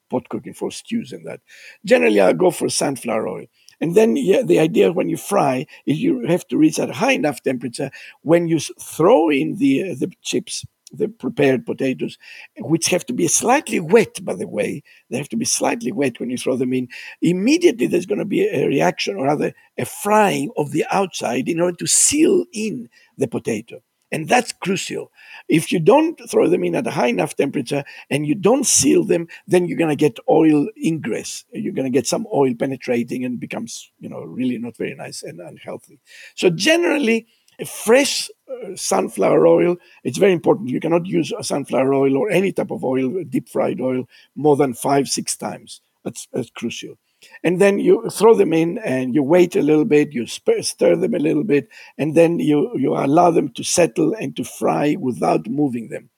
pot 0.09 0.29
cooking 0.29 0.53
for 0.53 0.71
stews 0.71 1.11
and 1.11 1.25
that. 1.27 1.41
Generally, 1.85 2.21
I 2.21 2.33
go 2.33 2.51
for 2.51 2.69
sunflower 2.69 3.27
oil. 3.27 3.45
And 3.81 3.95
then 3.95 4.15
yeah, 4.15 4.43
the 4.43 4.59
idea 4.59 4.91
when 4.91 5.09
you 5.09 5.17
fry 5.17 5.65
is 5.85 5.99
you 5.99 6.25
have 6.27 6.47
to 6.47 6.57
reach 6.57 6.77
a 6.79 6.93
high 6.93 7.13
enough 7.13 7.41
temperature 7.41 7.91
when 8.21 8.47
you 8.47 8.59
throw 8.59 9.29
in 9.29 9.57
the, 9.57 9.91
uh, 9.91 9.95
the 9.97 10.11
chips, 10.21 10.63
the 10.93 11.07
prepared 11.07 11.65
potatoes, 11.65 12.17
which 12.59 12.87
have 12.87 13.05
to 13.07 13.13
be 13.13 13.27
slightly 13.27 13.79
wet, 13.79 14.23
by 14.23 14.35
the 14.35 14.47
way. 14.47 14.83
They 15.09 15.17
have 15.17 15.29
to 15.29 15.37
be 15.37 15.45
slightly 15.45 15.91
wet 15.91 16.19
when 16.19 16.29
you 16.29 16.37
throw 16.37 16.55
them 16.55 16.73
in. 16.73 16.89
Immediately, 17.21 17.87
there's 17.87 18.05
going 18.05 18.19
to 18.19 18.25
be 18.25 18.47
a 18.47 18.67
reaction, 18.67 19.15
or 19.15 19.25
rather, 19.25 19.53
a 19.77 19.85
frying 19.85 20.51
of 20.57 20.71
the 20.71 20.85
outside 20.91 21.49
in 21.49 21.59
order 21.59 21.77
to 21.77 21.87
seal 21.87 22.45
in 22.53 22.89
the 23.17 23.27
potato. 23.27 23.81
And 24.11 24.27
that's 24.27 24.51
crucial. 24.51 25.11
If 25.47 25.71
you 25.71 25.79
don't 25.79 26.19
throw 26.29 26.49
them 26.49 26.63
in 26.63 26.75
at 26.75 26.87
a 26.87 26.91
high 26.91 27.07
enough 27.07 27.35
temperature 27.35 27.83
and 28.09 28.27
you 28.27 28.35
don't 28.35 28.65
seal 28.65 29.05
them, 29.05 29.27
then 29.47 29.67
you're 29.67 29.77
going 29.77 29.89
to 29.89 29.95
get 29.95 30.19
oil 30.29 30.67
ingress. 30.83 31.45
You're 31.53 31.73
going 31.73 31.91
to 31.91 31.97
get 31.97 32.07
some 32.07 32.27
oil 32.33 32.53
penetrating 32.53 33.23
and 33.23 33.39
becomes, 33.39 33.89
you 33.99 34.09
know, 34.09 34.21
really 34.21 34.57
not 34.57 34.75
very 34.75 34.95
nice 34.95 35.23
and 35.23 35.39
unhealthy. 35.39 35.99
So 36.35 36.49
generally, 36.49 37.27
a 37.59 37.65
fresh 37.65 38.29
uh, 38.49 38.75
sunflower 38.75 39.47
oil, 39.47 39.77
it's 40.03 40.17
very 40.17 40.33
important. 40.33 40.69
You 40.69 40.79
cannot 40.79 41.05
use 41.05 41.31
a 41.37 41.43
sunflower 41.43 41.93
oil 41.93 42.17
or 42.17 42.29
any 42.29 42.51
type 42.51 42.71
of 42.71 42.83
oil, 42.83 43.23
deep 43.29 43.47
fried 43.47 43.79
oil, 43.79 44.09
more 44.35 44.57
than 44.57 44.73
five, 44.73 45.07
six 45.07 45.37
times. 45.37 45.81
That's, 46.03 46.27
that's 46.33 46.49
crucial 46.49 46.97
and 47.43 47.59
then 47.61 47.79
you 47.79 48.09
throw 48.09 48.33
them 48.33 48.53
in 48.53 48.77
and 48.79 49.15
you 49.15 49.23
wait 49.23 49.55
a 49.55 49.61
little 49.61 49.85
bit 49.85 50.11
you 50.11 50.25
stir 50.25 50.95
them 50.95 51.13
a 51.13 51.19
little 51.19 51.43
bit 51.43 51.67
and 51.97 52.15
then 52.15 52.39
you 52.39 52.71
you 52.77 52.93
allow 52.93 53.31
them 53.31 53.49
to 53.49 53.63
settle 53.63 54.13
and 54.15 54.35
to 54.35 54.43
fry 54.43 54.95
without 54.99 55.47
moving 55.47 55.89
them 55.89 56.09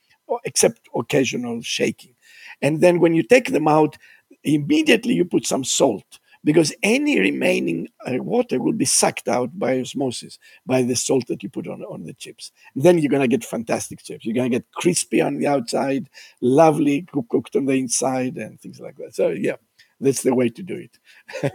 except 0.45 0.87
occasional 0.95 1.61
shaking 1.61 2.15
and 2.61 2.81
then 2.81 2.99
when 2.99 3.13
you 3.13 3.23
take 3.23 3.51
them 3.51 3.67
out 3.67 3.97
immediately 4.43 5.13
you 5.13 5.25
put 5.25 5.45
some 5.45 5.63
salt 5.63 6.19
because 6.43 6.73
any 6.83 7.19
remaining 7.19 7.87
uh, 8.05 8.21
water 8.21 8.59
will 8.59 8.73
be 8.73 8.85
sucked 8.85 9.27
out 9.27 9.57
by 9.57 9.79
osmosis 9.79 10.37
by 10.65 10.81
the 10.81 10.95
salt 10.95 11.27
that 11.27 11.41
you 11.41 11.49
put 11.49 11.67
on, 11.67 11.83
on 11.83 12.03
the 12.03 12.13
chips. 12.13 12.51
And 12.75 12.83
then 12.83 12.97
you're 12.97 13.09
going 13.09 13.21
to 13.21 13.27
get 13.27 13.45
fantastic 13.45 14.03
chips. 14.03 14.25
You're 14.25 14.35
going 14.35 14.51
to 14.51 14.57
get 14.59 14.71
crispy 14.73 15.21
on 15.21 15.37
the 15.37 15.47
outside, 15.47 16.09
lovely 16.41 17.07
cooked 17.29 17.55
on 17.55 17.65
the 17.65 17.73
inside, 17.73 18.37
and 18.37 18.59
things 18.59 18.79
like 18.79 18.97
that. 18.97 19.15
So, 19.15 19.29
yeah, 19.29 19.55
that's 20.03 20.23
the 20.23 20.35
way 20.35 20.49
to 20.49 20.63
do 20.63 20.75
it. 20.75 21.51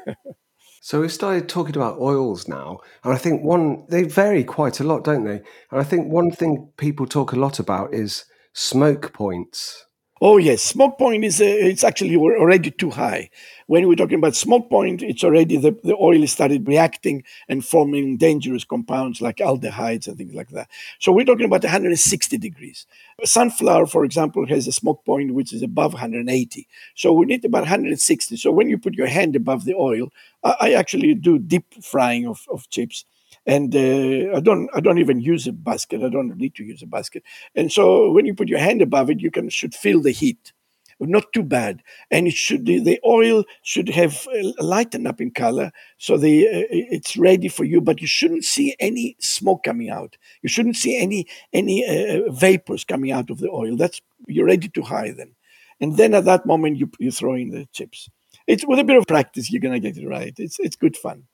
so 0.82 1.00
we've 1.00 1.12
started 1.12 1.48
talking 1.48 1.76
about 1.76 2.00
oils 2.00 2.48
now, 2.48 2.80
and 3.04 3.14
I 3.14 3.18
think 3.18 3.42
one 3.44 3.86
they 3.90 4.04
vary 4.04 4.44
quite 4.44 4.80
a 4.80 4.84
lot, 4.84 5.04
don't 5.04 5.24
they? 5.24 5.36
And 5.70 5.80
I 5.80 5.84
think 5.84 6.12
one 6.12 6.30
thing 6.30 6.72
people 6.78 7.06
talk 7.06 7.32
a 7.32 7.36
lot 7.40 7.58
about 7.60 7.94
is 7.94 8.24
smoke 8.54 9.12
points. 9.14 9.86
Oh 10.20 10.36
yes, 10.36 10.62
smoke 10.62 10.98
point 10.98 11.24
is 11.24 11.40
uh, 11.40 11.44
it's 11.44 11.84
actually 11.84 12.16
already 12.16 12.72
too 12.72 12.90
high. 12.90 13.30
When 13.66 13.86
we're 13.86 13.94
talking 13.94 14.18
about 14.18 14.34
smoke 14.34 14.68
point, 14.68 15.00
it's 15.02 15.22
already 15.22 15.56
the, 15.58 15.76
the 15.84 15.96
oil 15.96 16.26
started 16.26 16.66
reacting 16.66 17.22
and 17.48 17.64
forming 17.64 18.16
dangerous 18.16 18.64
compounds 18.64 19.20
like 19.20 19.36
aldehydes 19.36 20.08
and 20.08 20.16
things 20.16 20.34
like 20.34 20.48
that. 20.50 20.68
So 20.98 21.12
we're 21.12 21.24
talking 21.24 21.44
about 21.44 21.62
160 21.62 22.36
degrees. 22.38 22.86
Sunflower, 23.24 23.86
for 23.86 24.04
example, 24.04 24.44
has 24.48 24.66
a 24.66 24.72
smoke 24.72 25.04
point 25.04 25.34
which 25.34 25.52
is 25.52 25.62
above 25.62 25.92
180. 25.92 26.66
So 26.96 27.12
we 27.12 27.26
need 27.26 27.44
about 27.44 27.62
160. 27.62 28.36
So 28.36 28.50
when 28.50 28.68
you 28.68 28.78
put 28.78 28.94
your 28.94 29.06
hand 29.06 29.36
above 29.36 29.66
the 29.66 29.74
oil, 29.74 30.08
I, 30.42 30.56
I 30.60 30.72
actually 30.72 31.14
do 31.14 31.38
deep 31.38 31.74
frying 31.84 32.26
of, 32.26 32.44
of 32.50 32.68
chips 32.70 33.04
and 33.48 33.74
uh, 33.74 34.36
I 34.36 34.40
don't 34.40 34.68
I 34.74 34.80
don't 34.80 34.98
even 34.98 35.20
use 35.20 35.48
a 35.48 35.52
basket. 35.52 36.02
I 36.04 36.10
don't 36.10 36.36
need 36.36 36.54
to 36.56 36.64
use 36.64 36.82
a 36.82 36.86
basket. 36.86 37.24
And 37.56 37.72
so 37.72 38.12
when 38.12 38.26
you 38.26 38.34
put 38.34 38.48
your 38.48 38.58
hand 38.60 38.82
above 38.82 39.10
it, 39.10 39.20
you 39.20 39.30
can 39.30 39.48
should 39.48 39.74
feel 39.74 40.00
the 40.02 40.12
heat. 40.12 40.52
not 41.00 41.32
too 41.32 41.42
bad, 41.44 41.82
and 42.10 42.26
it 42.26 42.34
should 42.34 42.66
the 42.66 43.00
oil 43.06 43.44
should 43.62 43.88
have 43.88 44.26
uh, 44.28 44.52
lightened 44.62 45.08
up 45.08 45.20
in 45.20 45.30
color, 45.30 45.72
so 45.96 46.18
the 46.18 46.46
uh, 46.46 46.66
it's 46.70 47.16
ready 47.16 47.48
for 47.48 47.64
you. 47.64 47.80
But 47.80 48.00
you 48.02 48.06
shouldn't 48.06 48.44
see 48.44 48.76
any 48.80 49.16
smoke 49.20 49.64
coming 49.64 49.90
out. 49.90 50.16
You 50.42 50.50
shouldn't 50.50 50.76
see 50.76 50.96
any 51.00 51.26
any 51.52 51.76
uh, 51.86 52.30
vapors 52.32 52.84
coming 52.84 53.12
out 53.12 53.30
of 53.30 53.38
the 53.38 53.48
oil. 53.50 53.76
That's 53.76 54.00
you're 54.26 54.46
ready 54.46 54.68
to 54.68 54.82
hide 54.82 55.16
them, 55.16 55.34
and 55.80 55.96
then 55.96 56.14
at 56.14 56.26
that 56.26 56.44
moment 56.46 56.76
you 56.76 56.90
you 56.98 57.10
throw 57.12 57.34
in 57.34 57.50
the 57.50 57.66
chips. 57.72 58.10
It's 58.46 58.66
with 58.66 58.78
a 58.78 58.84
bit 58.84 58.96
of 58.98 59.06
practice 59.06 59.50
you're 59.50 59.60
gonna 59.66 59.80
get 59.80 59.96
it 59.96 60.06
right. 60.06 60.34
It's 60.36 60.58
it's 60.60 60.76
good 60.76 60.96
fun. 60.96 61.24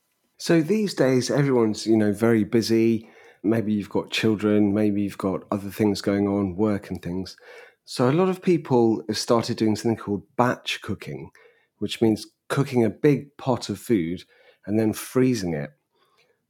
So 0.44 0.60
these 0.60 0.92
days, 0.92 1.30
everyone's 1.30 1.86
you 1.86 1.96
know 1.96 2.12
very 2.12 2.44
busy. 2.44 3.08
Maybe 3.42 3.72
you've 3.72 3.88
got 3.88 4.10
children. 4.10 4.74
Maybe 4.74 5.00
you've 5.00 5.16
got 5.16 5.44
other 5.50 5.70
things 5.70 6.02
going 6.02 6.28
on, 6.28 6.54
work 6.54 6.90
and 6.90 7.00
things. 7.00 7.34
So 7.86 8.10
a 8.10 8.12
lot 8.12 8.28
of 8.28 8.42
people 8.42 9.02
have 9.08 9.16
started 9.16 9.56
doing 9.56 9.74
something 9.74 9.96
called 9.96 10.24
batch 10.36 10.82
cooking, 10.82 11.30
which 11.78 12.02
means 12.02 12.26
cooking 12.50 12.84
a 12.84 12.90
big 12.90 13.34
pot 13.38 13.70
of 13.70 13.78
food 13.78 14.24
and 14.66 14.78
then 14.78 14.92
freezing 14.92 15.54
it. 15.54 15.70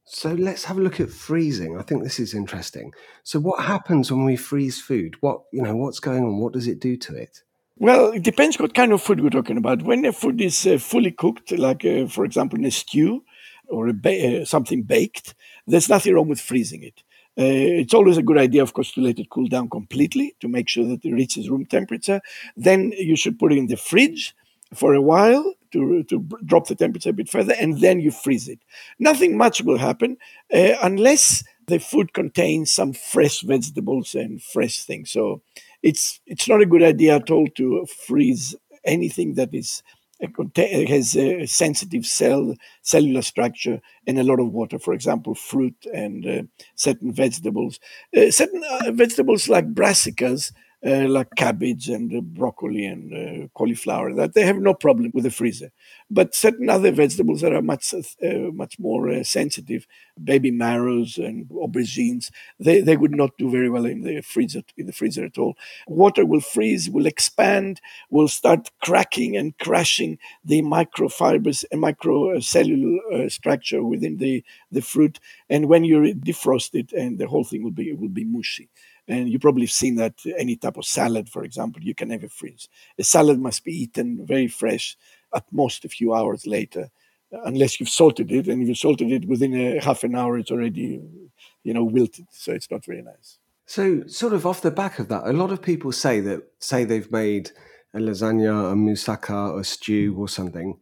So 0.03 0.33
let's 0.33 0.65
have 0.65 0.77
a 0.77 0.81
look 0.81 0.99
at 0.99 1.09
freezing. 1.09 1.79
I 1.79 1.83
think 1.83 2.03
this 2.03 2.19
is 2.19 2.33
interesting. 2.33 2.91
So 3.23 3.39
what 3.39 3.63
happens 3.63 4.11
when 4.11 4.25
we 4.25 4.35
freeze 4.35 4.81
food? 4.81 5.15
What 5.21 5.43
you 5.53 5.61
know, 5.61 5.77
what's 5.77 6.01
going 6.01 6.25
on? 6.25 6.41
What 6.41 6.51
does 6.51 6.67
it 6.67 6.81
do 6.81 6.97
to 6.97 7.15
it? 7.15 7.43
Well, 7.77 8.11
it 8.11 8.23
depends 8.23 8.59
what 8.59 8.73
kind 8.73 8.91
of 8.91 9.01
food 9.01 9.21
we're 9.21 9.29
talking 9.29 9.55
about. 9.55 9.83
When 9.83 10.01
the 10.01 10.11
food 10.11 10.41
is 10.41 10.67
uh, 10.67 10.79
fully 10.79 11.11
cooked, 11.11 11.53
like 11.53 11.85
uh, 11.85 12.07
for 12.07 12.25
example 12.25 12.59
in 12.59 12.65
a 12.65 12.71
stew 12.71 13.23
or 13.69 13.91
ba- 13.93 14.41
uh, 14.41 14.45
something 14.45 14.83
baked, 14.83 15.35
there's 15.67 15.89
nothing 15.89 16.13
wrong 16.13 16.27
with 16.27 16.39
freezing 16.39 16.83
it. 16.83 17.03
Uh, 17.37 17.81
it's 17.81 17.93
always 17.93 18.17
a 18.17 18.23
good 18.23 18.37
idea, 18.37 18.61
of 18.61 18.73
course, 18.73 18.93
to 18.93 19.01
let 19.01 19.19
it 19.19 19.29
cool 19.29 19.47
down 19.47 19.69
completely 19.69 20.35
to 20.39 20.47
make 20.47 20.69
sure 20.69 20.85
that 20.85 21.03
it 21.03 21.11
reaches 21.11 21.49
room 21.49 21.65
temperature. 21.65 22.21
Then 22.55 22.93
you 22.97 23.17
should 23.17 23.37
put 23.37 23.51
it 23.51 23.57
in 23.57 23.67
the 23.67 23.75
fridge 23.75 24.33
for 24.73 24.93
a 24.93 25.01
while 25.01 25.53
to, 25.71 26.03
to 26.03 26.19
drop 26.45 26.67
the 26.67 26.75
temperature 26.75 27.09
a 27.09 27.13
bit 27.13 27.29
further, 27.29 27.53
and 27.59 27.81
then 27.81 27.99
you 27.99 28.11
freeze 28.11 28.47
it. 28.47 28.59
Nothing 28.99 29.37
much 29.37 29.61
will 29.61 29.77
happen 29.77 30.17
uh, 30.53 30.75
unless 30.81 31.43
the 31.67 31.79
food 31.79 32.13
contains 32.13 32.71
some 32.71 32.93
fresh 32.93 33.41
vegetables 33.41 34.15
and 34.15 34.41
fresh 34.41 34.83
things. 34.83 35.11
So 35.11 35.41
it's 35.83 36.21
it's 36.25 36.47
not 36.47 36.61
a 36.61 36.65
good 36.65 36.83
idea 36.83 37.15
at 37.15 37.29
all 37.29 37.47
to 37.55 37.85
freeze 37.85 38.55
anything 38.85 39.33
that 39.33 39.53
is 39.53 39.83
has 40.21 41.15
a 41.15 41.45
sensitive 41.45 42.05
cell 42.05 42.55
cellular 42.81 43.21
structure 43.21 43.81
and 44.07 44.17
a 44.17 44.23
lot 44.23 44.39
of 44.39 44.51
water. 44.51 44.79
For 44.79 44.93
example, 44.93 45.35
fruit 45.35 45.75
and 45.93 46.25
uh, 46.25 46.43
certain 46.75 47.11
vegetables. 47.11 47.79
Uh, 48.15 48.31
certain 48.31 48.63
uh, 48.69 48.91
vegetables 48.91 49.49
like 49.49 49.73
brassicas 49.73 50.51
uh, 50.85 51.07
like 51.07 51.27
cabbage 51.35 51.89
and 51.89 52.15
uh, 52.15 52.21
broccoli 52.21 52.85
and 52.85 53.13
uh, 53.13 53.47
cauliflower 53.55 54.13
that 54.13 54.35
they 54.35 54.45
have 54.45 54.57
no 54.57 54.73
problem 54.73 55.09
with 55.15 55.23
the 55.23 55.31
freezer. 55.31 55.71
But 56.11 56.35
certain 56.35 56.69
other 56.69 56.91
vegetables 56.91 57.41
that 57.41 57.53
are 57.53 57.61
much 57.61 57.93
uh, 57.93 58.51
much 58.53 58.77
more 58.77 59.23
sensitive 59.23 59.87
baby 60.23 60.51
marrows 60.51 61.17
and 61.17 61.47
aubergines 61.49 62.29
they, 62.59 62.81
they 62.81 62.97
would 62.97 63.15
not 63.15 63.31
do 63.37 63.49
very 63.49 63.69
well 63.69 63.85
in 63.85 64.01
the 64.01 64.21
freezer 64.21 64.61
in 64.77 64.85
the 64.85 64.93
freezer 64.93 65.25
at 65.25 65.39
all. 65.39 65.55
Water 65.87 66.23
will 66.23 66.41
freeze 66.41 66.89
will 66.89 67.07
expand 67.07 67.81
will 68.11 68.27
start 68.27 68.69
cracking 68.83 69.35
and 69.35 69.57
crashing 69.57 70.19
the 70.43 70.61
microfibers 70.61 71.65
and 71.71 71.81
microcellular 71.81 73.31
structure 73.31 73.83
within 73.83 74.17
the 74.17 74.43
the 74.71 74.81
fruit. 74.81 75.19
And 75.49 75.67
when 75.67 75.83
you 75.83 76.13
defrost 76.13 76.75
it 76.75 76.93
and 76.93 77.17
the 77.17 77.27
whole 77.27 77.43
thing 77.43 77.63
will 77.63 77.71
be 77.71 77.91
will 77.93 78.09
be 78.09 78.23
mushy 78.23 78.69
and 79.07 79.29
you 79.29 79.39
probably 79.39 79.63
have 79.63 79.71
seen 79.71 79.95
that 79.95 80.13
any 80.37 80.55
type 80.55 80.77
of 80.77 80.85
salad, 80.85 81.29
for 81.29 81.43
example, 81.43 81.81
you 81.81 81.93
can 81.93 82.09
never 82.09 82.27
freeze. 82.27 82.67
A 82.97 83.03
salad 83.03 83.39
must 83.39 83.63
be 83.63 83.71
eaten 83.71 84.25
very 84.25 84.47
fresh, 84.47 84.97
at 85.35 85.43
most 85.51 85.85
a 85.85 85.89
few 85.89 86.13
hours 86.13 86.47
later, 86.47 86.89
uh, 87.33 87.41
unless 87.43 87.79
you've 87.79 87.89
salted 87.89 88.31
it. 88.31 88.47
And 88.47 88.61
if 88.61 88.67
you 88.67 88.75
salted 88.75 89.11
it 89.11 89.27
within 89.27 89.53
a 89.53 89.79
half 89.83 90.03
an 90.03 90.15
hour, 90.15 90.37
it's 90.37 90.51
already, 90.51 91.01
you 91.63 91.73
know, 91.73 91.83
wilted. 91.83 92.27
So 92.31 92.53
it's 92.53 92.71
not 92.71 92.85
very 92.85 93.01
nice. 93.01 93.37
So, 93.67 94.05
sort 94.07 94.33
of 94.33 94.45
off 94.45 94.61
the 94.61 94.71
back 94.71 94.99
of 94.99 95.07
that, 95.09 95.25
a 95.25 95.33
lot 95.33 95.51
of 95.51 95.61
people 95.61 95.91
say 95.91 96.19
that 96.21 96.43
say 96.59 96.83
they've 96.83 97.11
made 97.11 97.49
a 97.95 97.97
lasagna, 97.97 98.71
a 98.71 98.75
moussaka, 98.75 99.59
a 99.59 99.63
stew, 99.63 100.15
or 100.17 100.29
something, 100.29 100.77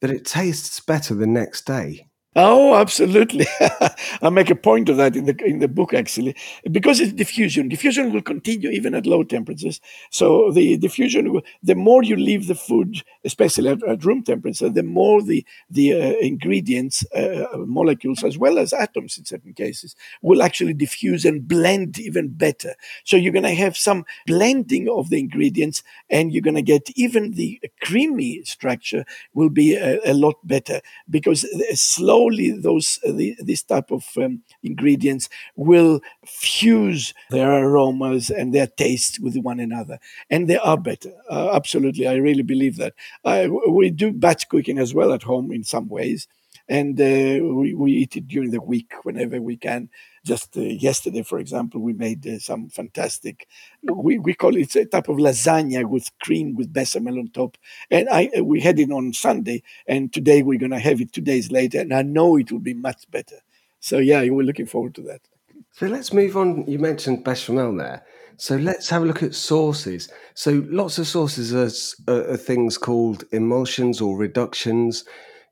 that 0.00 0.10
it 0.10 0.24
tastes 0.24 0.80
better 0.80 1.14
the 1.14 1.26
next 1.26 1.66
day. 1.66 2.08
Oh, 2.38 2.74
absolutely. 2.74 3.46
I 4.20 4.28
make 4.28 4.50
a 4.50 4.54
point 4.54 4.90
of 4.90 4.98
that 4.98 5.16
in 5.16 5.24
the 5.24 5.34
in 5.42 5.60
the 5.60 5.68
book 5.68 5.94
actually, 5.94 6.36
because 6.70 7.00
it's 7.00 7.14
diffusion. 7.14 7.70
Diffusion 7.70 8.12
will 8.12 8.20
continue 8.20 8.68
even 8.68 8.94
at 8.94 9.06
low 9.06 9.22
temperatures. 9.24 9.80
So 10.10 10.50
the 10.52 10.76
diffusion, 10.76 11.40
the 11.62 11.74
more 11.74 12.02
you 12.02 12.14
leave 12.14 12.46
the 12.46 12.54
food, 12.54 13.02
especially 13.24 13.70
at, 13.70 13.82
at 13.84 14.04
room 14.04 14.22
temperature, 14.22 14.68
the 14.68 14.82
more 14.82 15.22
the 15.22 15.46
the 15.70 15.94
uh, 15.94 16.12
ingredients, 16.20 17.06
uh, 17.14 17.46
molecules 17.56 18.22
as 18.22 18.36
well 18.36 18.58
as 18.58 18.74
atoms 18.74 19.16
in 19.16 19.24
certain 19.24 19.54
cases, 19.54 19.96
will 20.20 20.42
actually 20.42 20.74
diffuse 20.74 21.24
and 21.24 21.48
blend 21.48 21.98
even 21.98 22.28
better. 22.28 22.74
So 23.04 23.16
you're 23.16 23.32
going 23.32 23.44
to 23.44 23.54
have 23.54 23.78
some 23.78 24.04
blending 24.26 24.90
of 24.90 25.08
the 25.08 25.18
ingredients, 25.18 25.82
and 26.10 26.30
you're 26.34 26.42
going 26.42 26.54
to 26.56 26.60
get 26.62 26.90
even 26.96 27.30
the 27.32 27.58
creamy 27.82 28.44
structure 28.44 29.06
will 29.32 29.48
be 29.48 29.74
a, 29.74 29.98
a 30.04 30.12
lot 30.12 30.36
better 30.46 30.82
because 31.08 31.46
slow 31.74 32.25
slowly 32.26 32.50
those 32.50 32.98
uh, 33.06 33.12
the, 33.12 33.36
this 33.38 33.62
type 33.62 33.90
of 33.90 34.04
um, 34.16 34.42
ingredients 34.62 35.28
will 35.56 36.00
fuse 36.24 37.14
their 37.30 37.50
aromas 37.52 38.30
and 38.30 38.54
their 38.54 38.66
tastes 38.66 39.18
with 39.20 39.36
one 39.36 39.60
another, 39.60 39.98
and 40.30 40.48
they 40.48 40.58
are 40.58 40.76
better. 40.78 41.12
Uh, 41.30 41.50
absolutely, 41.52 42.06
I 42.06 42.14
really 42.16 42.42
believe 42.42 42.76
that. 42.76 42.94
I, 43.24 43.48
we 43.48 43.90
do 43.90 44.12
batch 44.12 44.48
cooking 44.48 44.78
as 44.78 44.94
well 44.94 45.12
at 45.12 45.22
home 45.22 45.52
in 45.52 45.64
some 45.64 45.88
ways, 45.88 46.28
and 46.68 47.00
uh, 47.00 47.44
we, 47.44 47.74
we 47.74 47.92
eat 47.92 48.16
it 48.16 48.28
during 48.28 48.50
the 48.50 48.60
week 48.60 48.92
whenever 49.02 49.40
we 49.40 49.56
can 49.56 49.88
just 50.26 50.56
uh, 50.56 50.60
yesterday, 50.60 51.22
for 51.22 51.38
example, 51.38 51.80
we 51.80 51.92
made 51.92 52.26
uh, 52.26 52.38
some 52.38 52.68
fantastic. 52.68 53.46
We, 53.82 54.18
we 54.18 54.34
call 54.34 54.56
it 54.56 54.74
a 54.74 54.84
type 54.84 55.08
of 55.08 55.16
lasagna 55.16 55.84
with 55.88 56.10
cream 56.18 56.56
with 56.56 56.72
bechamel 56.72 57.18
on 57.18 57.28
top, 57.28 57.56
and 57.90 58.08
I 58.08 58.28
uh, 58.36 58.44
we 58.44 58.60
had 58.60 58.78
it 58.78 58.90
on 58.90 59.12
Sunday, 59.12 59.62
and 59.86 60.12
today 60.12 60.42
we're 60.42 60.58
gonna 60.58 60.80
have 60.80 61.00
it 61.00 61.12
two 61.12 61.20
days 61.20 61.50
later, 61.50 61.80
and 61.80 61.94
I 61.94 62.02
know 62.02 62.36
it 62.36 62.50
will 62.50 62.58
be 62.58 62.74
much 62.74 63.10
better. 63.10 63.36
So 63.80 63.98
yeah, 63.98 64.20
we're 64.28 64.42
looking 64.42 64.66
forward 64.66 64.94
to 64.96 65.02
that. 65.02 65.20
So 65.72 65.86
let's 65.86 66.12
move 66.12 66.36
on. 66.36 66.66
You 66.66 66.78
mentioned 66.78 67.22
bechamel 67.22 67.76
there. 67.76 68.04
So 68.38 68.56
let's 68.56 68.88
have 68.90 69.02
a 69.02 69.06
look 69.06 69.22
at 69.22 69.34
sauces. 69.34 70.10
So 70.34 70.64
lots 70.66 70.98
of 70.98 71.06
sauces 71.06 71.54
are, 71.54 72.12
are, 72.12 72.32
are 72.32 72.36
things 72.36 72.76
called 72.76 73.24
emulsions 73.32 74.00
or 74.00 74.16
reductions. 74.16 75.04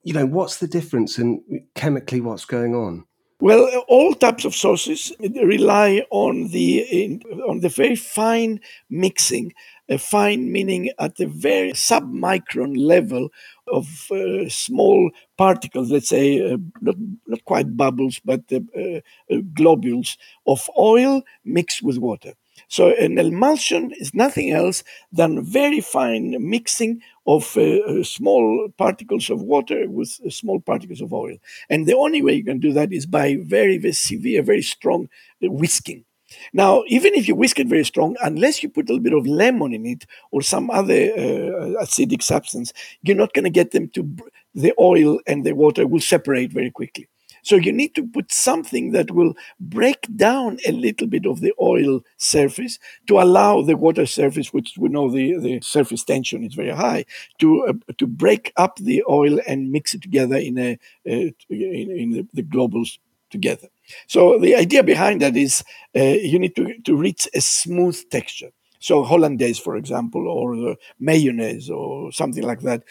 You 0.02 0.12
know, 0.12 0.26
what's 0.26 0.58
the 0.58 0.66
difference 0.66 1.16
and 1.16 1.40
chemically 1.74 2.20
what's 2.20 2.44
going 2.44 2.74
on? 2.74 3.04
Well, 3.40 3.84
all 3.88 4.14
types 4.14 4.44
of 4.44 4.54
sauces 4.54 5.12
rely 5.20 6.04
on 6.10 6.48
the 6.48 7.20
on 7.48 7.60
the 7.60 7.68
very 7.68 7.96
fine 7.96 8.60
mixing, 8.90 9.52
a 9.88 9.98
fine 9.98 10.52
meaning 10.52 10.90
at 10.98 11.16
the 11.16 11.26
very 11.26 11.72
submicron 11.72 12.76
level 12.78 13.30
of 13.66 13.86
uh, 14.12 14.48
small 14.48 15.10
particles, 15.36 15.90
let's 15.90 16.08
say 16.08 16.52
uh, 16.52 16.58
not 16.80 16.94
not 17.26 17.44
quite 17.44 17.76
bubbles, 17.76 18.20
but 18.24 18.42
uh, 18.52 18.60
uh 18.78 19.40
globules 19.52 20.16
of 20.46 20.70
oil 20.78 21.22
mixed 21.44 21.82
with 21.82 21.98
water. 21.98 22.34
So 22.68 22.94
an 22.94 23.18
emulsion 23.18 23.92
is 23.98 24.14
nothing 24.14 24.50
else 24.50 24.82
than 25.12 25.44
very 25.44 25.80
fine 25.80 26.36
mixing 26.40 27.02
of 27.26 27.56
uh, 27.56 27.78
uh, 27.78 28.02
small 28.04 28.68
particles 28.76 29.30
of 29.30 29.42
water 29.42 29.88
with 29.88 30.20
uh, 30.26 30.30
small 30.30 30.60
particles 30.60 31.00
of 31.00 31.12
oil. 31.12 31.36
And 31.70 31.86
the 31.86 31.96
only 31.96 32.22
way 32.22 32.34
you 32.34 32.44
can 32.44 32.58
do 32.58 32.72
that 32.72 32.92
is 32.92 33.06
by 33.06 33.36
very, 33.42 33.78
very 33.78 33.92
severe, 33.92 34.42
very 34.42 34.62
strong 34.62 35.08
uh, 35.42 35.50
whisking. 35.50 36.04
Now, 36.52 36.82
even 36.88 37.14
if 37.14 37.28
you 37.28 37.34
whisk 37.34 37.60
it 37.60 37.68
very 37.68 37.84
strong, 37.84 38.16
unless 38.22 38.62
you 38.62 38.68
put 38.68 38.88
a 38.88 38.92
little 38.92 39.02
bit 39.02 39.12
of 39.12 39.26
lemon 39.26 39.72
in 39.72 39.86
it 39.86 40.06
or 40.30 40.42
some 40.42 40.70
other 40.70 41.12
uh, 41.12 41.82
acidic 41.82 42.22
substance, 42.22 42.72
you're 43.02 43.16
not 43.16 43.32
going 43.34 43.44
to 43.44 43.50
get 43.50 43.70
them 43.70 43.88
to, 43.90 44.16
the 44.54 44.74
oil 44.78 45.20
and 45.26 45.44
the 45.44 45.52
water 45.52 45.86
will 45.86 46.00
separate 46.00 46.52
very 46.52 46.70
quickly. 46.70 47.08
So 47.44 47.56
you 47.56 47.72
need 47.72 47.94
to 47.94 48.06
put 48.06 48.32
something 48.32 48.92
that 48.92 49.10
will 49.10 49.34
break 49.60 50.08
down 50.16 50.58
a 50.66 50.72
little 50.72 51.06
bit 51.06 51.26
of 51.26 51.40
the 51.40 51.52
oil 51.60 52.00
surface 52.16 52.78
to 53.06 53.20
allow 53.20 53.62
the 53.62 53.76
water 53.76 54.06
surface, 54.06 54.52
which 54.52 54.74
we 54.78 54.88
know 54.88 55.10
the, 55.10 55.38
the 55.38 55.60
surface 55.60 56.02
tension 56.02 56.42
is 56.42 56.54
very 56.54 56.70
high, 56.70 57.04
to 57.38 57.66
uh, 57.66 57.72
to 57.98 58.06
break 58.06 58.52
up 58.56 58.76
the 58.76 59.04
oil 59.08 59.38
and 59.46 59.70
mix 59.70 59.94
it 59.94 60.02
together 60.02 60.36
in 60.36 60.58
a 60.58 60.72
uh, 61.06 61.30
in, 61.50 61.90
in 62.02 62.10
the, 62.10 62.26
the 62.32 62.42
globules 62.42 62.98
together. 63.30 63.68
So 64.06 64.38
the 64.38 64.54
idea 64.54 64.82
behind 64.82 65.20
that 65.20 65.36
is 65.36 65.62
uh, 65.94 66.00
you 66.02 66.38
need 66.38 66.56
to, 66.56 66.78
to 66.80 66.96
reach 66.96 67.28
a 67.34 67.40
smooth 67.40 68.02
texture. 68.10 68.50
So 68.78 69.02
hollandaise, 69.02 69.58
for 69.58 69.76
example, 69.76 70.28
or 70.28 70.76
mayonnaise 70.98 71.70
or 71.70 72.12
something 72.12 72.42
like 72.42 72.60
that, 72.60 72.82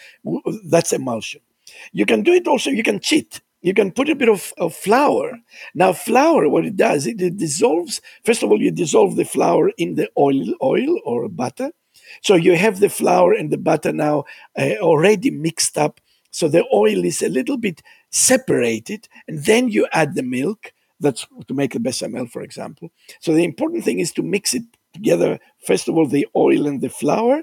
that's 0.64 0.92
emulsion. 0.92 1.40
You 1.92 2.06
can 2.06 2.22
do 2.22 2.32
it 2.32 2.46
also, 2.46 2.70
you 2.70 2.82
can 2.82 3.00
cheat 3.00 3.40
you 3.64 3.72
can 3.72 3.90
put 3.90 4.10
a 4.10 4.14
bit 4.14 4.28
of, 4.28 4.52
of 4.58 4.74
flour. 4.74 5.38
Now, 5.74 5.94
flour, 5.94 6.50
what 6.50 6.66
it 6.66 6.76
does, 6.76 7.06
it, 7.06 7.20
it, 7.22 7.38
dissolves. 7.38 8.02
First 8.22 8.42
of 8.42 8.50
all, 8.50 8.60
you 8.60 8.70
dissolve 8.70 9.16
the 9.16 9.24
flour 9.24 9.70
in 9.78 9.94
the 9.94 10.10
oil, 10.18 10.54
oil 10.62 11.00
or 11.02 11.30
butter. 11.30 11.70
So 12.22 12.34
you 12.34 12.56
have 12.56 12.80
the 12.80 12.90
flour 12.90 13.32
and 13.32 13.50
the 13.50 13.56
butter 13.56 13.90
now 13.90 14.24
uh, 14.58 14.74
already 14.80 15.30
mixed 15.30 15.78
up. 15.78 15.98
So 16.30 16.46
the 16.46 16.66
oil 16.74 17.06
is 17.06 17.22
a 17.22 17.30
little 17.30 17.56
bit 17.56 17.80
separated, 18.10 19.08
and 19.26 19.42
then 19.46 19.68
you 19.68 19.88
add 19.92 20.14
the 20.14 20.22
milk. 20.22 20.74
That's 21.00 21.26
to 21.48 21.54
make 21.54 21.74
a 21.74 21.80
bechamel, 21.80 22.26
for 22.26 22.42
example. 22.42 22.92
So 23.20 23.32
the 23.32 23.44
important 23.44 23.82
thing 23.82 23.98
is 23.98 24.12
to 24.12 24.22
mix 24.22 24.52
it 24.52 24.64
together. 24.92 25.38
First 25.66 25.88
of 25.88 25.96
all, 25.96 26.06
the 26.06 26.28
oil 26.36 26.66
and 26.66 26.82
the 26.82 26.90
flour, 26.90 27.42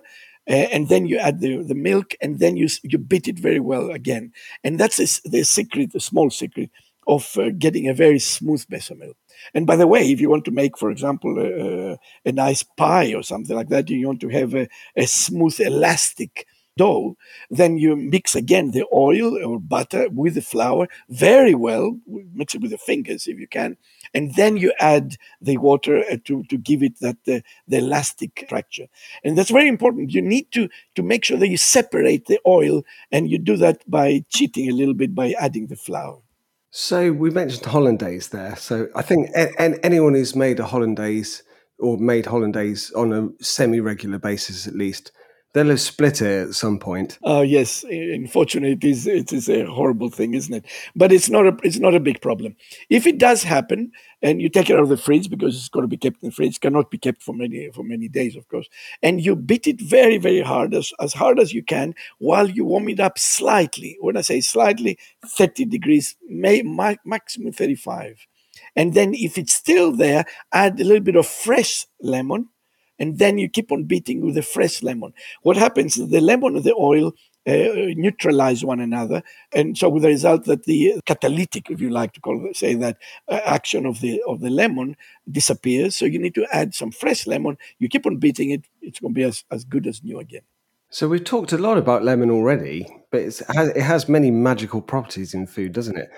and 0.53 0.89
then 0.89 1.05
you 1.05 1.17
add 1.17 1.39
the, 1.39 1.63
the 1.63 1.75
milk, 1.75 2.15
and 2.21 2.39
then 2.39 2.57
you 2.57 2.67
you 2.83 2.97
beat 2.97 3.27
it 3.27 3.39
very 3.39 3.59
well 3.59 3.91
again. 3.91 4.33
And 4.63 4.79
that's 4.79 4.99
a, 4.99 5.29
the 5.29 5.43
secret, 5.43 5.93
the 5.93 5.99
small 5.99 6.29
secret 6.29 6.69
of 7.07 7.37
uh, 7.37 7.49
getting 7.57 7.87
a 7.87 7.93
very 7.93 8.19
smooth 8.19 8.67
bechamel. 8.69 9.13
And 9.53 9.65
by 9.65 9.75
the 9.75 9.87
way, 9.87 10.11
if 10.11 10.21
you 10.21 10.29
want 10.29 10.45
to 10.45 10.51
make, 10.51 10.77
for 10.77 10.91
example, 10.91 11.39
a, 11.39 11.97
a 12.25 12.31
nice 12.31 12.63
pie 12.63 13.13
or 13.13 13.23
something 13.23 13.55
like 13.55 13.69
that, 13.69 13.89
you 13.89 14.07
want 14.07 14.21
to 14.21 14.29
have 14.29 14.53
a, 14.53 14.67
a 14.95 15.07
smooth, 15.07 15.59
elastic 15.59 16.45
dough, 16.77 17.17
then 17.49 17.77
you 17.77 17.95
mix 17.95 18.35
again 18.35 18.71
the 18.71 18.85
oil 18.93 19.43
or 19.43 19.59
butter 19.59 20.07
with 20.09 20.35
the 20.35 20.41
flour 20.41 20.87
very 21.09 21.55
well. 21.55 21.97
Mix 22.33 22.55
it 22.55 22.61
with 22.61 22.71
the 22.71 22.77
fingers 22.77 23.27
if 23.27 23.39
you 23.39 23.47
can, 23.47 23.77
and 24.13 24.35
then 24.35 24.57
you 24.57 24.73
add 24.79 25.17
the 25.41 25.57
water 25.57 26.03
uh, 26.11 26.17
to, 26.25 26.43
to 26.43 26.57
give 26.57 26.83
it 26.83 26.99
that 26.99 27.17
uh, 27.27 27.39
the 27.67 27.77
elastic 27.77 28.43
structure. 28.45 28.87
And 29.23 29.37
that's 29.37 29.51
very 29.51 29.67
important. 29.67 30.11
You 30.11 30.21
need 30.21 30.51
to 30.51 30.69
to 30.95 31.03
make 31.03 31.25
sure 31.25 31.37
that 31.37 31.47
you 31.47 31.57
separate 31.57 32.25
the 32.25 32.39
oil, 32.45 32.83
and 33.11 33.29
you 33.29 33.37
do 33.37 33.57
that 33.57 33.89
by 33.89 34.23
cheating 34.29 34.69
a 34.69 34.73
little 34.73 34.93
bit 34.93 35.15
by 35.15 35.33
adding 35.39 35.67
the 35.67 35.75
flour. 35.75 36.19
So 36.71 37.11
we 37.11 37.29
mentioned 37.29 37.65
hollandaise 37.65 38.29
there. 38.29 38.55
So 38.55 38.87
I 38.95 39.01
think 39.01 39.29
anyone 39.35 40.13
who's 40.13 40.35
made 40.35 40.59
a 40.59 40.65
hollandaise 40.65 41.43
or 41.79 41.97
made 41.97 42.27
hollandaise 42.27 42.91
on 42.91 43.11
a 43.11 43.43
semi-regular 43.43 44.19
basis 44.19 44.67
at 44.67 44.75
least 44.75 45.11
They'll 45.53 45.67
have 45.67 45.81
split 45.81 46.21
it 46.21 46.47
at 46.47 46.53
some 46.53 46.79
point. 46.79 47.19
Oh 47.23 47.41
yes, 47.41 47.83
unfortunately, 47.83 48.71
it 48.71 48.83
is 48.89 49.05
it 49.05 49.33
is 49.33 49.49
a 49.49 49.65
horrible 49.65 50.09
thing, 50.09 50.33
isn't 50.33 50.53
it? 50.53 50.65
But 50.95 51.11
it's 51.11 51.29
not 51.29 51.45
a 51.45 51.57
it's 51.61 51.77
not 51.77 51.93
a 51.93 51.99
big 51.99 52.21
problem. 52.21 52.55
If 52.89 53.05
it 53.05 53.17
does 53.17 53.43
happen, 53.43 53.91
and 54.21 54.41
you 54.41 54.47
take 54.47 54.69
it 54.69 54.75
out 54.75 54.83
of 54.83 54.89
the 54.89 54.95
fridge 54.95 55.29
because 55.29 55.57
it's 55.57 55.67
got 55.67 55.81
to 55.81 55.87
be 55.87 55.97
kept 55.97 56.23
in 56.23 56.29
the 56.29 56.35
fridge, 56.35 56.61
cannot 56.61 56.89
be 56.89 56.97
kept 56.97 57.21
for 57.21 57.33
many 57.33 57.69
for 57.71 57.83
many 57.83 58.07
days, 58.07 58.37
of 58.37 58.47
course, 58.47 58.69
and 59.03 59.19
you 59.19 59.35
beat 59.35 59.67
it 59.67 59.81
very 59.81 60.17
very 60.17 60.41
hard 60.41 60.73
as 60.73 60.93
as 61.01 61.11
hard 61.13 61.37
as 61.37 61.53
you 61.53 61.63
can 61.63 61.95
while 62.19 62.49
you 62.49 62.63
warm 62.63 62.87
it 62.87 63.01
up 63.01 63.19
slightly. 63.19 63.97
When 63.99 64.15
I 64.15 64.21
say 64.21 64.39
slightly, 64.39 64.97
thirty 65.25 65.65
degrees, 65.65 66.15
may, 66.29 66.61
maximum 67.03 67.51
thirty 67.51 67.75
five, 67.75 68.25
and 68.77 68.93
then 68.93 69.13
if 69.13 69.37
it's 69.37 69.53
still 69.53 69.91
there, 69.91 70.23
add 70.53 70.79
a 70.79 70.85
little 70.85 71.03
bit 71.03 71.17
of 71.17 71.27
fresh 71.27 71.87
lemon 72.01 72.47
and 73.01 73.17
then 73.17 73.39
you 73.39 73.49
keep 73.49 73.71
on 73.71 73.85
beating 73.85 74.23
with 74.23 74.35
the 74.35 74.43
fresh 74.43 74.83
lemon. 74.83 75.11
What 75.41 75.57
happens 75.57 75.97
is 75.97 76.09
the 76.09 76.21
lemon 76.21 76.55
and 76.55 76.63
the 76.63 76.75
oil 76.75 77.13
uh, 77.47 77.53
neutralize 77.95 78.63
one 78.63 78.79
another, 78.79 79.23
and 79.51 79.75
so 79.75 79.89
with 79.89 80.03
the 80.03 80.09
result 80.09 80.45
that 80.45 80.65
the 80.65 81.01
catalytic, 81.07 81.71
if 81.71 81.81
you 81.81 81.89
like 81.89 82.13
to 82.13 82.21
call 82.21 82.45
it, 82.45 82.55
say 82.55 82.75
that 82.75 82.97
uh, 83.27 83.39
action 83.43 83.87
of 83.87 83.99
the 84.01 84.21
of 84.27 84.41
the 84.41 84.51
lemon 84.51 84.95
disappears. 85.29 85.95
So 85.95 86.05
you 86.05 86.19
need 86.19 86.35
to 86.35 86.45
add 86.51 86.75
some 86.75 86.91
fresh 86.91 87.25
lemon. 87.25 87.57
You 87.79 87.89
keep 87.89 88.05
on 88.05 88.17
beating 88.17 88.51
it; 88.51 88.65
it's 88.83 88.99
going 88.99 89.15
to 89.15 89.17
be 89.17 89.23
as, 89.23 89.43
as 89.49 89.63
good 89.63 89.87
as 89.87 90.03
new 90.03 90.19
again. 90.19 90.43
So 90.91 91.07
we've 91.07 91.23
talked 91.23 91.53
a 91.53 91.57
lot 91.57 91.79
about 91.79 92.03
lemon 92.03 92.29
already, 92.29 92.87
but 93.09 93.21
it 93.21 93.81
has 93.81 94.07
many 94.07 94.29
magical 94.29 94.81
properties 94.81 95.33
in 95.33 95.47
food, 95.47 95.73
doesn't 95.73 95.97
it? 95.97 96.09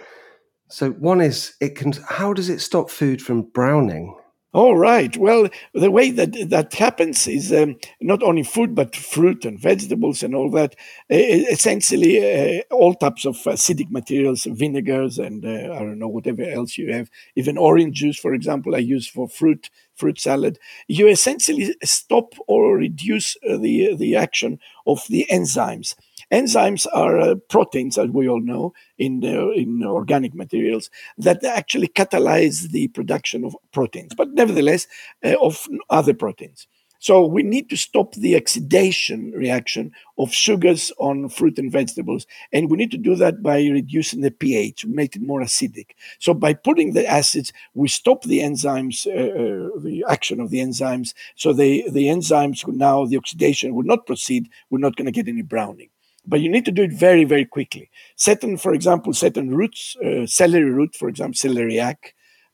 So 0.68 0.92
one 0.92 1.22
is 1.22 1.56
it 1.62 1.78
can. 1.78 1.94
How 2.10 2.34
does 2.34 2.50
it 2.50 2.60
stop 2.60 2.90
food 2.90 3.22
from 3.22 3.44
browning? 3.44 4.18
All 4.54 4.76
right. 4.78 5.18
Well, 5.18 5.50
the 5.74 5.90
way 5.90 6.12
that 6.12 6.50
that 6.50 6.76
happens 6.76 7.28
is 7.28 7.52
um, 7.52 7.76
not 8.00 8.22
only 8.22 8.44
food, 8.44 8.76
but 8.76 8.96
fruit 8.96 9.46
and 9.46 9.60
vegetables 9.60 10.22
and 10.22 10.36
all 10.36 10.52
that. 10.52 10.76
Uh, 11.12 11.16
essentially, 11.52 12.60
uh, 12.60 12.62
all 12.72 12.94
types 12.94 13.26
of 13.26 13.36
acidic 13.38 13.90
materials, 13.90 14.44
vinegars, 14.44 15.18
and 15.18 15.44
uh, 15.44 15.74
I 15.74 15.80
don't 15.80 15.98
know 15.98 16.08
whatever 16.08 16.44
else 16.44 16.78
you 16.78 16.94
have. 16.94 17.10
Even 17.36 17.58
orange 17.58 17.98
juice, 17.98 18.20
for 18.20 18.36
example, 18.36 18.76
I 18.76 18.80
use 18.80 19.08
for 19.08 19.28
fruit 19.28 19.72
fruit 19.96 20.20
salad. 20.20 20.60
You 20.88 21.08
essentially 21.08 21.76
stop 21.84 22.36
or 22.48 22.78
reduce 22.78 23.36
uh, 23.50 23.58
the 23.58 23.96
the 23.96 24.16
action 24.16 24.60
of 24.86 25.04
the 25.10 25.26
enzymes. 25.32 25.96
Enzymes 26.34 26.88
are 26.94 27.20
uh, 27.20 27.36
proteins, 27.48 27.96
as 28.00 28.10
we 28.10 28.28
all 28.28 28.42
know, 28.42 28.74
in, 28.98 29.20
the, 29.20 29.52
in 29.52 29.84
organic 29.84 30.34
materials 30.34 30.90
that 31.20 31.44
actually 31.44 31.88
catalyze 31.88 32.72
the 32.72 32.88
production 32.88 33.46
of 33.46 33.56
proteins, 33.72 34.16
but 34.16 34.30
nevertheless, 34.34 34.88
uh, 35.24 35.36
of 35.40 35.68
other 35.92 36.16
proteins. 36.16 36.66
So 36.98 37.24
we 37.26 37.44
need 37.44 37.70
to 37.70 37.76
stop 37.76 38.16
the 38.16 38.36
oxidation 38.36 39.32
reaction 39.32 39.92
of 40.18 40.34
sugars 40.34 40.92
on 40.98 41.28
fruit 41.28 41.60
and 41.60 41.70
vegetables. 41.70 42.26
And 42.54 42.72
we 42.72 42.78
need 42.78 42.92
to 42.92 42.98
do 42.98 43.16
that 43.16 43.44
by 43.44 43.58
reducing 43.58 44.22
the 44.22 44.32
pH, 44.32 44.86
make 44.86 45.18
it 45.18 45.22
more 45.22 45.42
acidic. 45.42 45.88
So 46.20 46.34
by 46.34 46.54
putting 46.54 46.94
the 46.94 47.06
acids, 47.06 47.52
we 47.74 47.90
stop 47.90 48.24
the 48.24 48.40
enzymes, 48.40 49.06
uh, 49.06 49.12
uh, 49.12 49.80
the 49.82 50.06
action 50.08 50.40
of 50.40 50.50
the 50.50 50.60
enzymes. 50.60 51.14
So 51.36 51.52
the, 51.52 51.84
the 51.92 52.06
enzymes 52.06 52.66
now, 52.70 53.06
the 53.06 53.18
oxidation 53.18 53.76
will 53.76 53.84
not 53.84 54.08
proceed. 54.08 54.50
We're 54.70 54.80
not 54.80 54.96
going 54.96 55.08
to 55.08 55.12
get 55.12 55.28
any 55.28 55.42
browning 55.42 55.90
but 56.26 56.40
you 56.40 56.50
need 56.50 56.66
to 56.66 56.72
do 56.72 56.84
it 56.84 56.94
very, 56.94 57.24
very 57.26 57.46
quickly. 57.46 57.90
Certain, 58.16 58.58
for 58.58 58.74
example, 58.74 59.14
certain 59.14 59.56
roots, 59.56 59.96
uh, 59.98 60.26
celery 60.26 60.72
root, 60.72 60.96
for 60.96 61.10
example, 61.10 61.36
celeriac, 61.36 61.98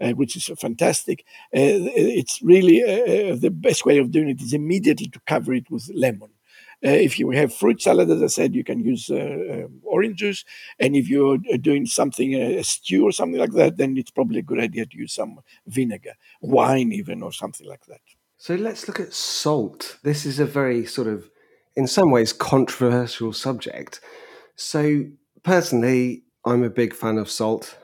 uh, 0.02 0.12
which 0.12 0.36
is 0.36 0.50
fantastic. 0.60 1.26
Uh, 1.56 1.92
it's 1.96 2.42
really 2.42 2.84
uh, 2.84 3.34
uh, 3.34 3.36
the 3.36 3.52
best 3.52 3.86
way 3.86 3.98
of 3.98 4.12
doing 4.12 4.30
it 4.30 4.42
is 4.42 4.54
immediately 4.54 5.08
to 5.08 5.20
cover 5.28 5.54
it 5.54 5.70
with 5.70 5.90
lemon. 5.94 6.30
Uh, 6.84 6.92
if 6.92 7.20
you 7.20 7.30
have 7.32 7.54
fruit 7.54 7.82
salad, 7.82 8.10
as 8.10 8.24
I 8.24 8.28
said, 8.28 8.56
you 8.56 8.64
can 8.64 8.80
use 8.80 9.10
um, 9.10 9.82
orange 9.84 10.20
juice. 10.20 10.46
And 10.80 10.96
if 10.96 11.10
you're 11.10 11.38
doing 11.60 11.86
something, 11.86 12.34
a 12.36 12.64
stew 12.64 13.04
or 13.04 13.12
something 13.12 13.40
like 13.40 13.52
that, 13.52 13.76
then 13.76 13.98
it's 13.98 14.12
probably 14.12 14.40
a 14.40 14.44
good 14.44 14.62
idea 14.62 14.86
to 14.86 14.98
use 14.98 15.14
some 15.14 15.40
vinegar, 15.68 16.14
wine 16.40 16.94
even, 16.94 17.22
or 17.22 17.34
something 17.34 17.68
like 17.68 17.86
that. 17.88 18.00
So 18.38 18.56
let's 18.56 18.88
look 18.88 19.02
at 19.02 19.14
salt. 19.14 19.98
This 20.04 20.26
is 20.26 20.40
a 20.40 20.46
very 20.46 20.86
sort 20.86 21.10
of 21.10 21.30
in 21.80 21.88
some 21.88 22.12
ways, 22.12 22.34
controversial 22.34 23.32
subject. 23.32 24.02
So, 24.58 25.06
personally, 25.44 26.24
I'm 26.46 26.62
a 26.62 26.70
big 26.70 26.94
fan 26.94 27.18
of 27.18 27.30
salt. 27.30 27.78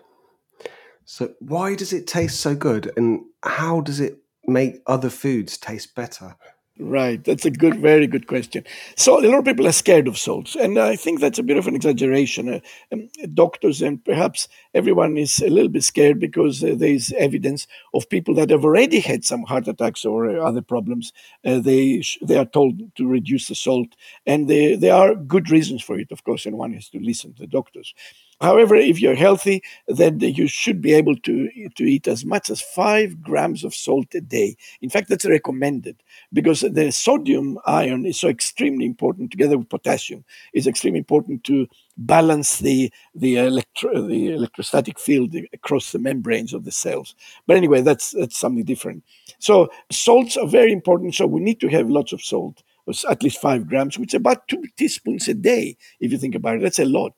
So, 1.05 1.33
why 1.39 1.75
does 1.75 1.93
it 1.93 2.05
taste 2.05 2.41
so 2.41 2.55
good, 2.55 2.91
and 2.97 3.21
how 3.41 3.79
does 3.79 4.01
it 4.01 4.17
make 4.43 4.81
other 4.85 5.09
foods 5.09 5.57
taste 5.57 5.95
better? 5.95 6.35
Right, 6.77 7.23
that's 7.23 7.45
a 7.45 7.51
good, 7.51 7.79
very 7.79 8.05
good 8.05 8.27
question. 8.27 8.65
So 8.97 9.17
a 9.17 9.23
lot 9.29 9.37
of 9.39 9.45
people 9.45 9.65
are 9.65 9.71
scared 9.71 10.09
of 10.09 10.17
salts, 10.17 10.57
and 10.57 10.77
I 10.77 10.97
think 10.97 11.21
that's 11.21 11.39
a 11.39 11.43
bit 11.43 11.55
of 11.55 11.67
an 11.67 11.75
exaggeration. 11.75 12.49
Uh, 12.55 12.59
um, 12.91 13.07
doctors 13.33 13.81
and 13.81 14.03
perhaps 14.03 14.49
everyone 14.73 15.15
is 15.15 15.39
a 15.39 15.47
little 15.49 15.69
bit 15.69 15.83
scared 15.83 16.19
because 16.19 16.61
uh, 16.61 16.75
there 16.75 16.89
is 16.89 17.13
evidence 17.17 17.65
of 17.93 18.09
people 18.09 18.33
that 18.35 18.49
have 18.49 18.65
already 18.65 18.99
had 18.99 19.23
some 19.23 19.43
heart 19.43 19.69
attacks 19.69 20.03
or 20.03 20.29
uh, 20.29 20.45
other 20.45 20.61
problems. 20.61 21.13
Uh, 21.45 21.59
they 21.59 22.01
sh- 22.01 22.17
they 22.21 22.35
are 22.35 22.43
told 22.43 22.93
to 22.97 23.07
reduce 23.07 23.47
the 23.47 23.55
salt, 23.55 23.95
and 24.25 24.49
they, 24.49 24.75
there 24.75 24.95
are 24.95 25.15
good 25.15 25.49
reasons 25.49 25.81
for 25.81 25.97
it, 25.97 26.11
of 26.11 26.25
course, 26.25 26.45
and 26.45 26.57
one 26.57 26.73
has 26.73 26.89
to 26.89 26.99
listen 26.99 27.31
to 27.35 27.43
the 27.43 27.47
doctors. 27.47 27.93
However, 28.41 28.75
if 28.75 28.99
you're 28.99 29.15
healthy, 29.15 29.63
then 29.87 30.19
you 30.19 30.47
should 30.47 30.81
be 30.81 30.93
able 30.93 31.15
to, 31.17 31.49
to 31.75 31.83
eat 31.83 32.07
as 32.07 32.25
much 32.25 32.49
as 32.49 32.61
five 32.61 33.21
grams 33.21 33.63
of 33.63 33.73
salt 33.73 34.13
a 34.13 34.21
day. 34.21 34.57
In 34.81 34.89
fact, 34.89 35.09
that's 35.09 35.25
recommended 35.25 36.01
because 36.33 36.61
the 36.61 36.91
sodium 36.91 37.57
ion 37.65 38.05
is 38.05 38.19
so 38.19 38.27
extremely 38.27 38.85
important 38.85 39.31
together 39.31 39.57
with 39.57 39.69
potassium. 39.69 40.25
is 40.53 40.67
extremely 40.67 40.99
important 40.99 41.43
to 41.45 41.67
balance 41.97 42.59
the 42.59 42.91
the, 43.13 43.37
electro, 43.37 44.01
the 44.01 44.33
electrostatic 44.33 44.99
field 44.99 45.33
across 45.53 45.91
the 45.91 45.99
membranes 45.99 46.53
of 46.53 46.65
the 46.65 46.71
cells. 46.71 47.15
But 47.47 47.57
anyway, 47.57 47.81
that's 47.81 48.11
that's 48.11 48.37
something 48.37 48.65
different. 48.65 49.03
So 49.39 49.69
salts 49.91 50.37
are 50.37 50.47
very 50.47 50.71
important. 50.73 51.15
So 51.15 51.25
we 51.27 51.39
need 51.39 51.59
to 51.61 51.69
have 51.69 51.89
lots 51.89 52.11
of 52.11 52.21
salt, 52.21 52.63
at 53.09 53.23
least 53.23 53.39
five 53.41 53.67
grams, 53.67 53.97
which 53.97 54.13
is 54.13 54.17
about 54.19 54.47
two 54.47 54.63
teaspoons 54.77 55.27
a 55.27 55.33
day. 55.33 55.77
If 55.99 56.11
you 56.11 56.17
think 56.17 56.35
about 56.35 56.57
it, 56.57 56.61
that's 56.61 56.79
a 56.79 56.85
lot. 56.85 57.13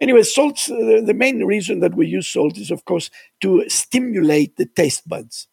Anyway, 0.00 0.22
salt, 0.22 0.68
uh, 0.70 1.00
the 1.00 1.14
main 1.16 1.44
reason 1.44 1.80
that 1.80 1.94
we 1.94 2.06
use 2.06 2.28
salt 2.28 2.58
is, 2.58 2.70
of 2.70 2.84
course, 2.84 3.10
to 3.40 3.64
stimulate 3.68 4.56
the 4.56 4.66
taste 4.66 5.08
buds. 5.08 5.48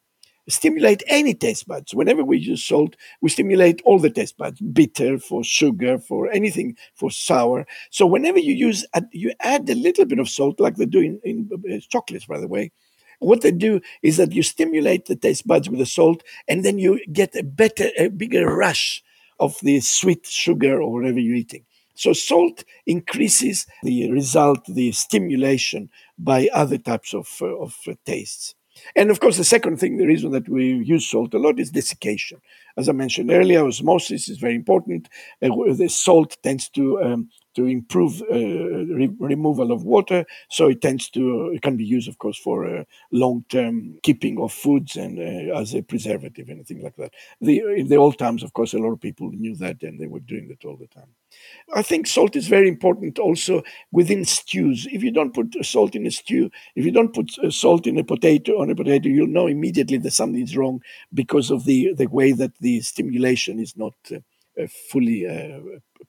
Stimulate 0.49 1.01
any 1.07 1.33
taste 1.33 1.65
buds. 1.65 1.95
Whenever 1.95 2.25
we 2.25 2.37
use 2.37 2.61
salt, 2.61 2.97
we 3.21 3.29
stimulate 3.29 3.81
all 3.85 3.97
the 3.97 4.09
taste 4.09 4.37
buds 4.37 4.59
bitter, 4.59 5.17
for 5.17 5.41
sugar, 5.41 5.97
for 5.97 6.29
anything, 6.31 6.75
for 6.95 7.09
sour. 7.09 7.65
So, 7.91 8.05
whenever 8.05 8.39
you 8.39 8.53
use, 8.53 8.85
you 9.13 9.33
add 9.39 9.69
a 9.69 9.75
little 9.75 10.03
bit 10.03 10.19
of 10.19 10.27
salt, 10.27 10.59
like 10.59 10.75
they 10.75 10.85
do 10.85 10.99
in, 10.99 11.21
in 11.23 11.49
uh, 11.53 11.79
chocolates, 11.89 12.25
by 12.25 12.39
the 12.41 12.47
way. 12.49 12.73
What 13.19 13.39
they 13.39 13.51
do 13.51 13.79
is 14.01 14.17
that 14.17 14.33
you 14.33 14.43
stimulate 14.43 15.05
the 15.05 15.15
taste 15.15 15.47
buds 15.47 15.69
with 15.69 15.79
the 15.79 15.85
salt, 15.85 16.21
and 16.49 16.65
then 16.65 16.77
you 16.77 16.99
get 17.13 17.33
a 17.37 17.43
better, 17.43 17.89
a 17.97 18.09
bigger 18.09 18.53
rush 18.53 19.01
of 19.39 19.57
the 19.61 19.79
sweet 19.79 20.27
sugar 20.27 20.81
or 20.81 20.91
whatever 20.91 21.19
you're 21.19 21.35
eating. 21.37 21.63
So 21.95 22.13
salt 22.13 22.63
increases 22.85 23.65
the 23.83 24.11
result, 24.11 24.65
the 24.67 24.91
stimulation 24.91 25.89
by 26.17 26.49
other 26.53 26.77
types 26.77 27.13
of, 27.13 27.27
uh, 27.41 27.57
of 27.57 27.75
uh, 27.87 27.93
tastes. 28.05 28.55
And 28.95 29.11
of 29.11 29.19
course, 29.19 29.37
the 29.37 29.43
second 29.43 29.77
thing, 29.77 29.97
the 29.97 30.07
reason 30.07 30.31
that 30.31 30.49
we 30.49 30.73
use 30.73 31.07
salt 31.07 31.33
a 31.33 31.37
lot 31.37 31.59
is 31.59 31.71
desiccation. 31.71 32.41
As 32.75 32.89
I 32.89 32.91
mentioned 32.91 33.31
earlier, 33.31 33.65
osmosis 33.65 34.29
is 34.29 34.39
very 34.39 34.55
important. 34.55 35.09
Uh, 35.41 35.49
the 35.73 35.89
salt 35.89 36.37
tends 36.41 36.69
to 36.69 37.01
um, 37.03 37.29
to 37.55 37.65
improve 37.65 38.21
uh, 38.23 38.35
re- 38.35 39.15
removal 39.19 39.71
of 39.71 39.83
water. 39.83 40.25
So 40.49 40.67
it 40.67 40.81
tends 40.81 41.09
to 41.11 41.51
it 41.53 41.61
can 41.61 41.77
be 41.77 41.85
used, 41.85 42.09
of 42.09 42.17
course, 42.17 42.37
for 42.37 42.65
uh, 42.65 42.83
long-term 43.11 43.99
keeping 44.03 44.39
of 44.39 44.51
foods 44.51 44.95
and 44.95 45.19
uh, 45.19 45.59
as 45.59 45.73
a 45.73 45.81
preservative 45.81 46.49
and 46.49 46.65
things 46.65 46.83
like 46.83 46.95
that. 46.97 47.13
The, 47.41 47.61
in 47.75 47.87
the 47.87 47.97
old 47.97 48.17
times, 48.17 48.43
of 48.43 48.53
course, 48.53 48.73
a 48.73 48.79
lot 48.79 48.91
of 48.91 49.01
people 49.01 49.31
knew 49.31 49.55
that 49.57 49.83
and 49.83 49.99
they 49.99 50.07
were 50.07 50.19
doing 50.19 50.47
that 50.49 50.65
all 50.65 50.77
the 50.77 50.87
time. 50.87 51.09
I 51.75 51.81
think 51.81 52.07
salt 52.07 52.35
is 52.35 52.47
very 52.47 52.67
important 52.67 53.19
also 53.19 53.63
within 53.91 54.25
stews. 54.25 54.87
If 54.91 55.03
you 55.03 55.11
don't 55.11 55.33
put 55.33 55.55
salt 55.65 55.95
in 55.95 56.05
a 56.05 56.11
stew, 56.11 56.51
if 56.75 56.85
you 56.85 56.91
don't 56.91 57.13
put 57.13 57.37
uh, 57.39 57.49
salt 57.49 57.87
in 57.87 57.97
a 57.97 58.03
potato 58.03 58.61
on 58.61 58.69
a 58.69 58.75
potato, 58.75 59.09
you'll 59.09 59.27
know 59.27 59.47
immediately 59.47 59.97
that 59.97 60.11
something's 60.11 60.55
wrong 60.55 60.81
because 61.13 61.51
of 61.51 61.65
the 61.65 61.93
the 61.93 62.07
way 62.07 62.31
that 62.31 62.53
the 62.59 62.81
stimulation 62.81 63.59
is 63.59 63.75
not 63.77 63.93
uh, 64.11 64.17
uh, 64.61 64.67
fully 64.91 65.25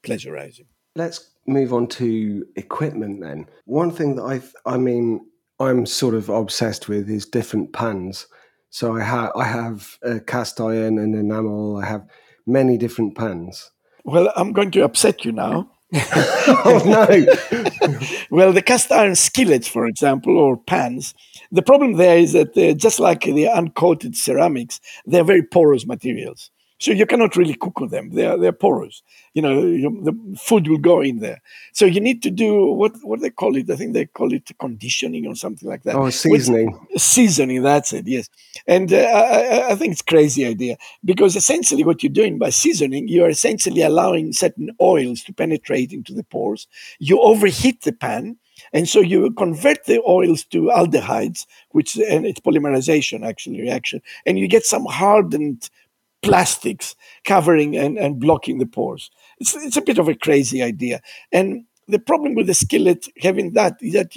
pleasurizing. 0.02 0.66
Let's 0.96 1.30
move 1.46 1.72
on 1.72 1.86
to 1.88 2.46
equipment 2.56 3.20
then. 3.20 3.46
One 3.64 3.90
thing 3.90 4.16
that 4.16 4.22
I, 4.22 4.40
I 4.66 4.78
mean, 4.78 5.26
I'm 5.60 5.86
sort 5.86 6.14
of 6.14 6.28
obsessed 6.28 6.88
with 6.88 7.08
is 7.10 7.26
different 7.26 7.72
pans. 7.72 8.26
So 8.70 8.96
I 8.96 9.02
have 9.02 9.32
I 9.36 9.44
have 9.44 9.98
a 10.02 10.20
cast 10.20 10.60
iron 10.60 10.98
and 10.98 11.14
enamel. 11.14 11.76
I 11.76 11.86
have 11.86 12.06
many 12.46 12.76
different 12.76 13.16
pans. 13.16 13.70
Well, 14.04 14.32
I'm 14.36 14.52
going 14.52 14.70
to 14.72 14.84
upset 14.84 15.24
you 15.24 15.32
now. 15.32 15.70
oh 15.94 16.82
no! 16.84 17.98
well, 18.30 18.52
the 18.52 18.62
cast 18.62 18.90
iron 18.90 19.14
skillets, 19.14 19.68
for 19.68 19.86
example, 19.86 20.36
or 20.36 20.56
pans, 20.56 21.14
the 21.52 21.62
problem 21.62 21.92
there 21.92 22.18
is 22.18 22.32
that 22.32 22.56
uh, 22.56 22.74
just 22.74 22.98
like 22.98 23.20
the 23.20 23.44
uncoated 23.44 24.16
ceramics, 24.16 24.80
they're 25.06 25.22
very 25.22 25.42
porous 25.42 25.86
materials. 25.86 26.50
So 26.80 26.90
you 26.90 27.06
cannot 27.06 27.36
really 27.36 27.54
cook 27.54 27.80
on 27.80 27.88
them. 27.88 28.10
They're 28.10 28.36
they're 28.36 28.52
porous. 28.52 29.02
You 29.32 29.42
know, 29.42 29.60
you, 29.62 30.00
the 30.02 30.38
food 30.38 30.68
will 30.68 30.78
go 30.78 31.00
in 31.00 31.20
there. 31.20 31.40
So 31.72 31.84
you 31.86 32.00
need 32.00 32.22
to 32.24 32.30
do 32.30 32.72
what 32.72 32.92
what 33.02 33.20
they 33.20 33.30
call 33.30 33.56
it. 33.56 33.70
I 33.70 33.76
think 33.76 33.94
they 33.94 34.06
call 34.06 34.32
it 34.32 34.50
conditioning 34.58 35.26
or 35.26 35.34
something 35.34 35.68
like 35.68 35.84
that. 35.84 35.94
Oh, 35.94 36.10
seasoning. 36.10 36.78
With, 36.90 37.00
seasoning. 37.00 37.62
That's 37.62 37.92
it. 37.92 38.06
Yes. 38.06 38.28
And 38.66 38.92
uh, 38.92 38.96
I, 38.96 39.70
I 39.70 39.74
think 39.76 39.92
it's 39.92 40.02
crazy 40.02 40.44
idea 40.44 40.76
because 41.04 41.36
essentially 41.36 41.84
what 41.84 42.02
you're 42.02 42.12
doing 42.12 42.38
by 42.38 42.50
seasoning, 42.50 43.08
you 43.08 43.24
are 43.24 43.30
essentially 43.30 43.82
allowing 43.82 44.32
certain 44.32 44.70
oils 44.80 45.22
to 45.24 45.32
penetrate 45.32 45.92
into 45.92 46.12
the 46.12 46.24
pores. 46.24 46.66
You 46.98 47.20
overheat 47.20 47.82
the 47.82 47.92
pan. 47.92 48.36
And 48.72 48.88
so 48.88 49.00
you 49.00 49.30
convert 49.32 49.84
the 49.84 50.00
oils 50.06 50.44
to 50.46 50.70
aldehydes, 50.74 51.44
which 51.70 51.96
and 51.96 52.24
it's 52.24 52.40
polymerization 52.40 53.26
actually 53.26 53.60
reaction, 53.60 54.00
and 54.26 54.38
you 54.38 54.46
get 54.46 54.64
some 54.64 54.84
hardened 54.86 55.68
plastics 56.24 56.96
covering 57.24 57.76
and, 57.76 57.98
and 57.98 58.18
blocking 58.18 58.58
the 58.58 58.66
pores. 58.66 59.10
It's, 59.38 59.54
it's 59.54 59.76
a 59.76 59.82
bit 59.82 59.98
of 59.98 60.08
a 60.08 60.14
crazy 60.14 60.62
idea. 60.62 61.00
And 61.32 61.64
the 61.88 61.98
problem 61.98 62.34
with 62.34 62.46
the 62.46 62.54
skillet 62.54 63.06
having 63.20 63.52
that 63.52 63.76
is 63.80 63.92
that 63.94 64.16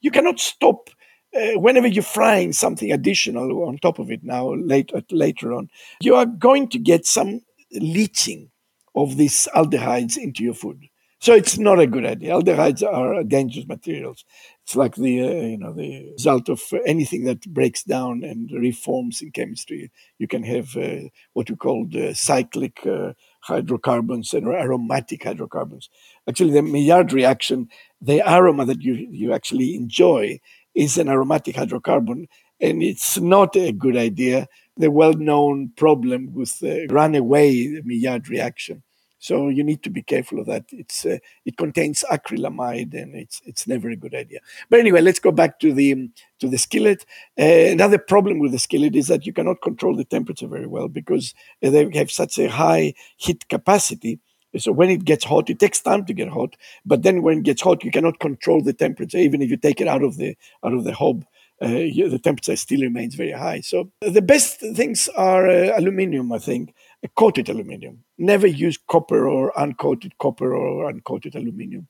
you, 0.00 0.10
cannot 0.10 0.40
stop 0.40 0.90
uh, 1.34 1.58
whenever 1.58 1.86
you're 1.86 2.02
frying 2.02 2.52
something 2.52 2.92
additional 2.92 3.64
on 3.64 3.78
top 3.78 3.98
of 3.98 4.10
it 4.10 4.24
now 4.24 4.54
later 4.54 5.02
later 5.10 5.52
on 5.52 5.68
you 6.00 6.14
are 6.14 6.26
going 6.26 6.68
to 6.68 6.78
get 6.78 7.06
some 7.06 7.40
leaching 7.72 8.50
of 8.94 9.16
these 9.16 9.46
aldehydes 9.54 10.16
into 10.16 10.42
your 10.42 10.54
food 10.54 10.88
so 11.20 11.34
it's 11.34 11.58
not 11.58 11.80
a 11.80 11.86
good 11.86 12.06
idea. 12.06 12.32
Aldehydes 12.32 12.82
are 12.82 13.24
dangerous 13.24 13.66
materials. 13.66 14.24
It's 14.68 14.76
like 14.76 14.96
the 14.96 15.22
uh, 15.22 15.46
you 15.46 15.56
know 15.56 15.72
the 15.72 16.12
result 16.12 16.50
of 16.50 16.60
anything 16.84 17.24
that 17.24 17.40
breaks 17.54 17.82
down 17.82 18.22
and 18.22 18.50
reforms 18.52 19.22
in 19.22 19.30
chemistry. 19.30 19.90
You 20.18 20.28
can 20.28 20.42
have 20.42 20.76
uh, 20.76 21.08
what 21.32 21.48
we 21.48 21.56
call 21.56 21.86
the 21.86 22.12
cyclic 22.12 22.86
uh, 22.86 23.14
hydrocarbons 23.40 24.34
and 24.34 24.46
aromatic 24.46 25.24
hydrocarbons. 25.24 25.88
Actually, 26.28 26.50
the 26.50 26.60
Maillard 26.60 27.14
reaction, 27.14 27.70
the 28.02 28.20
aroma 28.30 28.66
that 28.66 28.82
you 28.82 28.92
you 29.10 29.32
actually 29.32 29.74
enjoy 29.74 30.38
is 30.74 30.98
an 30.98 31.08
aromatic 31.08 31.56
hydrocarbon, 31.56 32.26
and 32.60 32.82
it's 32.82 33.18
not 33.18 33.56
a 33.56 33.72
good 33.72 33.96
idea. 33.96 34.48
The 34.76 34.90
well-known 34.90 35.70
problem 35.76 36.34
with 36.34 36.58
the 36.60 36.88
runaway 36.90 37.80
Maillard 37.86 38.28
reaction 38.28 38.82
so 39.18 39.48
you 39.48 39.64
need 39.64 39.82
to 39.82 39.90
be 39.90 40.02
careful 40.02 40.38
of 40.38 40.46
that. 40.46 40.64
It's 40.70 41.04
uh, 41.04 41.18
it 41.44 41.56
contains 41.56 42.04
acrylamide, 42.10 42.94
and 42.94 43.14
it's 43.14 43.40
it's 43.44 43.66
never 43.66 43.90
a 43.90 43.96
good 43.96 44.14
idea. 44.14 44.40
But 44.70 44.80
anyway, 44.80 45.00
let's 45.00 45.18
go 45.18 45.32
back 45.32 45.58
to 45.60 45.72
the 45.72 46.08
to 46.38 46.48
the 46.48 46.58
skillet. 46.58 47.04
Uh, 47.38 47.72
another 47.72 47.98
problem 47.98 48.38
with 48.38 48.52
the 48.52 48.58
skillet 48.58 48.94
is 48.94 49.08
that 49.08 49.26
you 49.26 49.32
cannot 49.32 49.60
control 49.60 49.96
the 49.96 50.04
temperature 50.04 50.46
very 50.46 50.66
well 50.66 50.88
because 50.88 51.34
they 51.60 51.90
have 51.94 52.10
such 52.10 52.38
a 52.38 52.48
high 52.48 52.94
heat 53.16 53.48
capacity. 53.48 54.20
So 54.56 54.72
when 54.72 54.88
it 54.88 55.04
gets 55.04 55.24
hot, 55.24 55.50
it 55.50 55.58
takes 55.58 55.80
time 55.80 56.06
to 56.06 56.14
get 56.14 56.28
hot. 56.28 56.56
But 56.86 57.02
then 57.02 57.22
when 57.22 57.38
it 57.38 57.44
gets 57.44 57.60
hot, 57.60 57.84
you 57.84 57.90
cannot 57.90 58.20
control 58.20 58.62
the 58.62 58.72
temperature, 58.72 59.18
even 59.18 59.42
if 59.42 59.50
you 59.50 59.56
take 59.56 59.80
it 59.80 59.88
out 59.88 60.02
of 60.02 60.16
the 60.16 60.36
out 60.64 60.74
of 60.74 60.84
the 60.84 60.94
hob. 60.94 61.24
Uh, 61.60 61.66
the 61.70 62.20
temperature 62.22 62.54
still 62.54 62.80
remains 62.80 63.16
very 63.16 63.32
high. 63.32 63.60
So 63.60 63.90
the 64.00 64.22
best 64.22 64.60
things 64.60 65.08
are 65.16 65.48
uh, 65.48 65.76
aluminium, 65.76 66.32
I 66.32 66.38
think 66.38 66.72
coated 67.14 67.48
aluminium. 67.48 68.02
Never 68.18 68.46
use 68.46 68.76
copper 68.88 69.28
or 69.28 69.52
uncoated 69.52 70.12
copper 70.18 70.54
or 70.54 70.92
uncoated 70.92 71.36
aluminium 71.36 71.86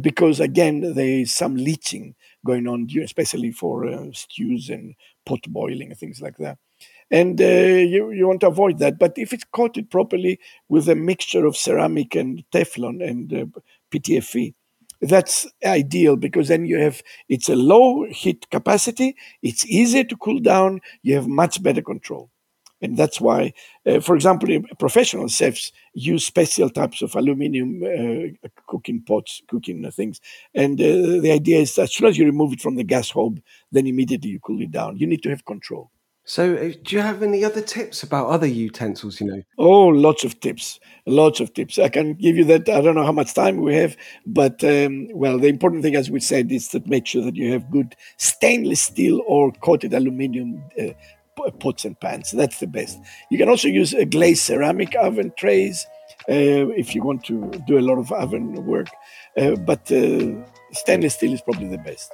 because, 0.00 0.40
again, 0.40 0.94
there 0.94 1.06
is 1.06 1.32
some 1.32 1.56
leaching 1.56 2.14
going 2.44 2.66
on, 2.66 2.88
especially 3.02 3.52
for 3.52 3.86
uh, 3.86 4.06
stews 4.12 4.68
and 4.68 4.94
pot 5.24 5.40
boiling 5.48 5.90
and 5.90 5.98
things 5.98 6.20
like 6.20 6.36
that. 6.38 6.58
And 7.10 7.40
uh, 7.40 7.44
you, 7.44 8.10
you 8.12 8.26
want 8.28 8.40
to 8.42 8.48
avoid 8.48 8.78
that. 8.78 8.98
But 8.98 9.14
if 9.16 9.32
it's 9.32 9.44
coated 9.44 9.90
properly 9.90 10.38
with 10.68 10.88
a 10.88 10.94
mixture 10.94 11.44
of 11.46 11.56
ceramic 11.56 12.14
and 12.14 12.44
Teflon 12.52 13.06
and 13.06 13.32
uh, 13.32 13.60
PTFE, 13.90 14.54
that's 15.02 15.46
ideal 15.64 16.16
because 16.16 16.48
then 16.48 16.66
you 16.66 16.78
have 16.78 17.02
it's 17.28 17.48
a 17.48 17.56
low 17.56 18.04
heat 18.10 18.48
capacity, 18.50 19.16
it's 19.42 19.64
easier 19.66 20.04
to 20.04 20.16
cool 20.18 20.40
down, 20.40 20.80
you 21.02 21.14
have 21.14 21.26
much 21.26 21.62
better 21.62 21.80
control. 21.80 22.30
And 22.80 22.96
that's 22.96 23.20
why, 23.20 23.52
uh, 23.86 24.00
for 24.00 24.14
example, 24.14 24.48
professional 24.78 25.28
chefs 25.28 25.72
use 25.92 26.26
special 26.26 26.70
types 26.70 27.02
of 27.02 27.14
aluminum 27.14 27.82
uh, 27.82 28.48
cooking 28.66 29.02
pots, 29.02 29.42
cooking 29.48 29.88
things. 29.90 30.20
And 30.54 30.80
uh, 30.80 31.20
the 31.20 31.32
idea 31.32 31.60
is 31.60 31.74
that 31.74 31.82
as 31.82 31.94
soon 31.94 32.08
as 32.08 32.18
you 32.18 32.24
remove 32.24 32.52
it 32.52 32.60
from 32.60 32.76
the 32.76 32.84
gas 32.84 33.10
hob, 33.10 33.40
then 33.72 33.86
immediately 33.86 34.30
you 34.30 34.40
cool 34.40 34.60
it 34.62 34.70
down. 34.70 34.96
You 34.96 35.06
need 35.06 35.22
to 35.24 35.30
have 35.30 35.44
control. 35.44 35.90
So, 36.24 36.54
uh, 36.54 36.72
do 36.84 36.94
you 36.94 37.00
have 37.00 37.24
any 37.24 37.44
other 37.44 37.60
tips 37.60 38.04
about 38.04 38.28
other 38.28 38.46
utensils? 38.46 39.20
You 39.20 39.26
know, 39.26 39.42
oh, 39.58 39.86
lots 39.86 40.22
of 40.22 40.38
tips, 40.38 40.78
lots 41.06 41.40
of 41.40 41.52
tips. 41.54 41.78
I 41.78 41.88
can 41.88 42.14
give 42.14 42.36
you 42.36 42.44
that. 42.44 42.68
I 42.68 42.80
don't 42.82 42.94
know 42.94 43.04
how 43.04 43.10
much 43.10 43.34
time 43.34 43.62
we 43.62 43.74
have, 43.74 43.96
but 44.26 44.62
um, 44.62 45.08
well, 45.12 45.38
the 45.38 45.48
important 45.48 45.82
thing, 45.82 45.96
as 45.96 46.08
we 46.08 46.20
said, 46.20 46.52
is 46.52 46.68
to 46.68 46.82
make 46.86 47.06
sure 47.06 47.24
that 47.24 47.34
you 47.36 47.50
have 47.52 47.70
good 47.70 47.96
stainless 48.18 48.80
steel 48.80 49.22
or 49.26 49.50
coated 49.50 49.92
aluminium 49.92 50.62
uh, 50.78 50.92
pots 51.58 51.84
and 51.84 51.98
pans. 51.98 52.30
That's 52.30 52.60
the 52.60 52.66
best. 52.66 52.98
You 53.30 53.38
can 53.38 53.48
also 53.48 53.68
use 53.68 53.92
a 53.94 54.04
glazed 54.04 54.42
ceramic 54.42 54.94
oven 54.96 55.32
trays 55.36 55.86
uh, 56.28 56.68
if 56.76 56.94
you 56.94 57.02
want 57.02 57.24
to 57.24 57.50
do 57.66 57.78
a 57.78 57.80
lot 57.80 57.98
of 57.98 58.12
oven 58.12 58.66
work. 58.66 58.88
Uh, 59.36 59.56
but 59.56 59.90
uh, 59.92 60.32
stainless 60.72 61.14
steel 61.14 61.32
is 61.32 61.40
probably 61.40 61.68
the 61.68 61.78
best. 61.78 62.12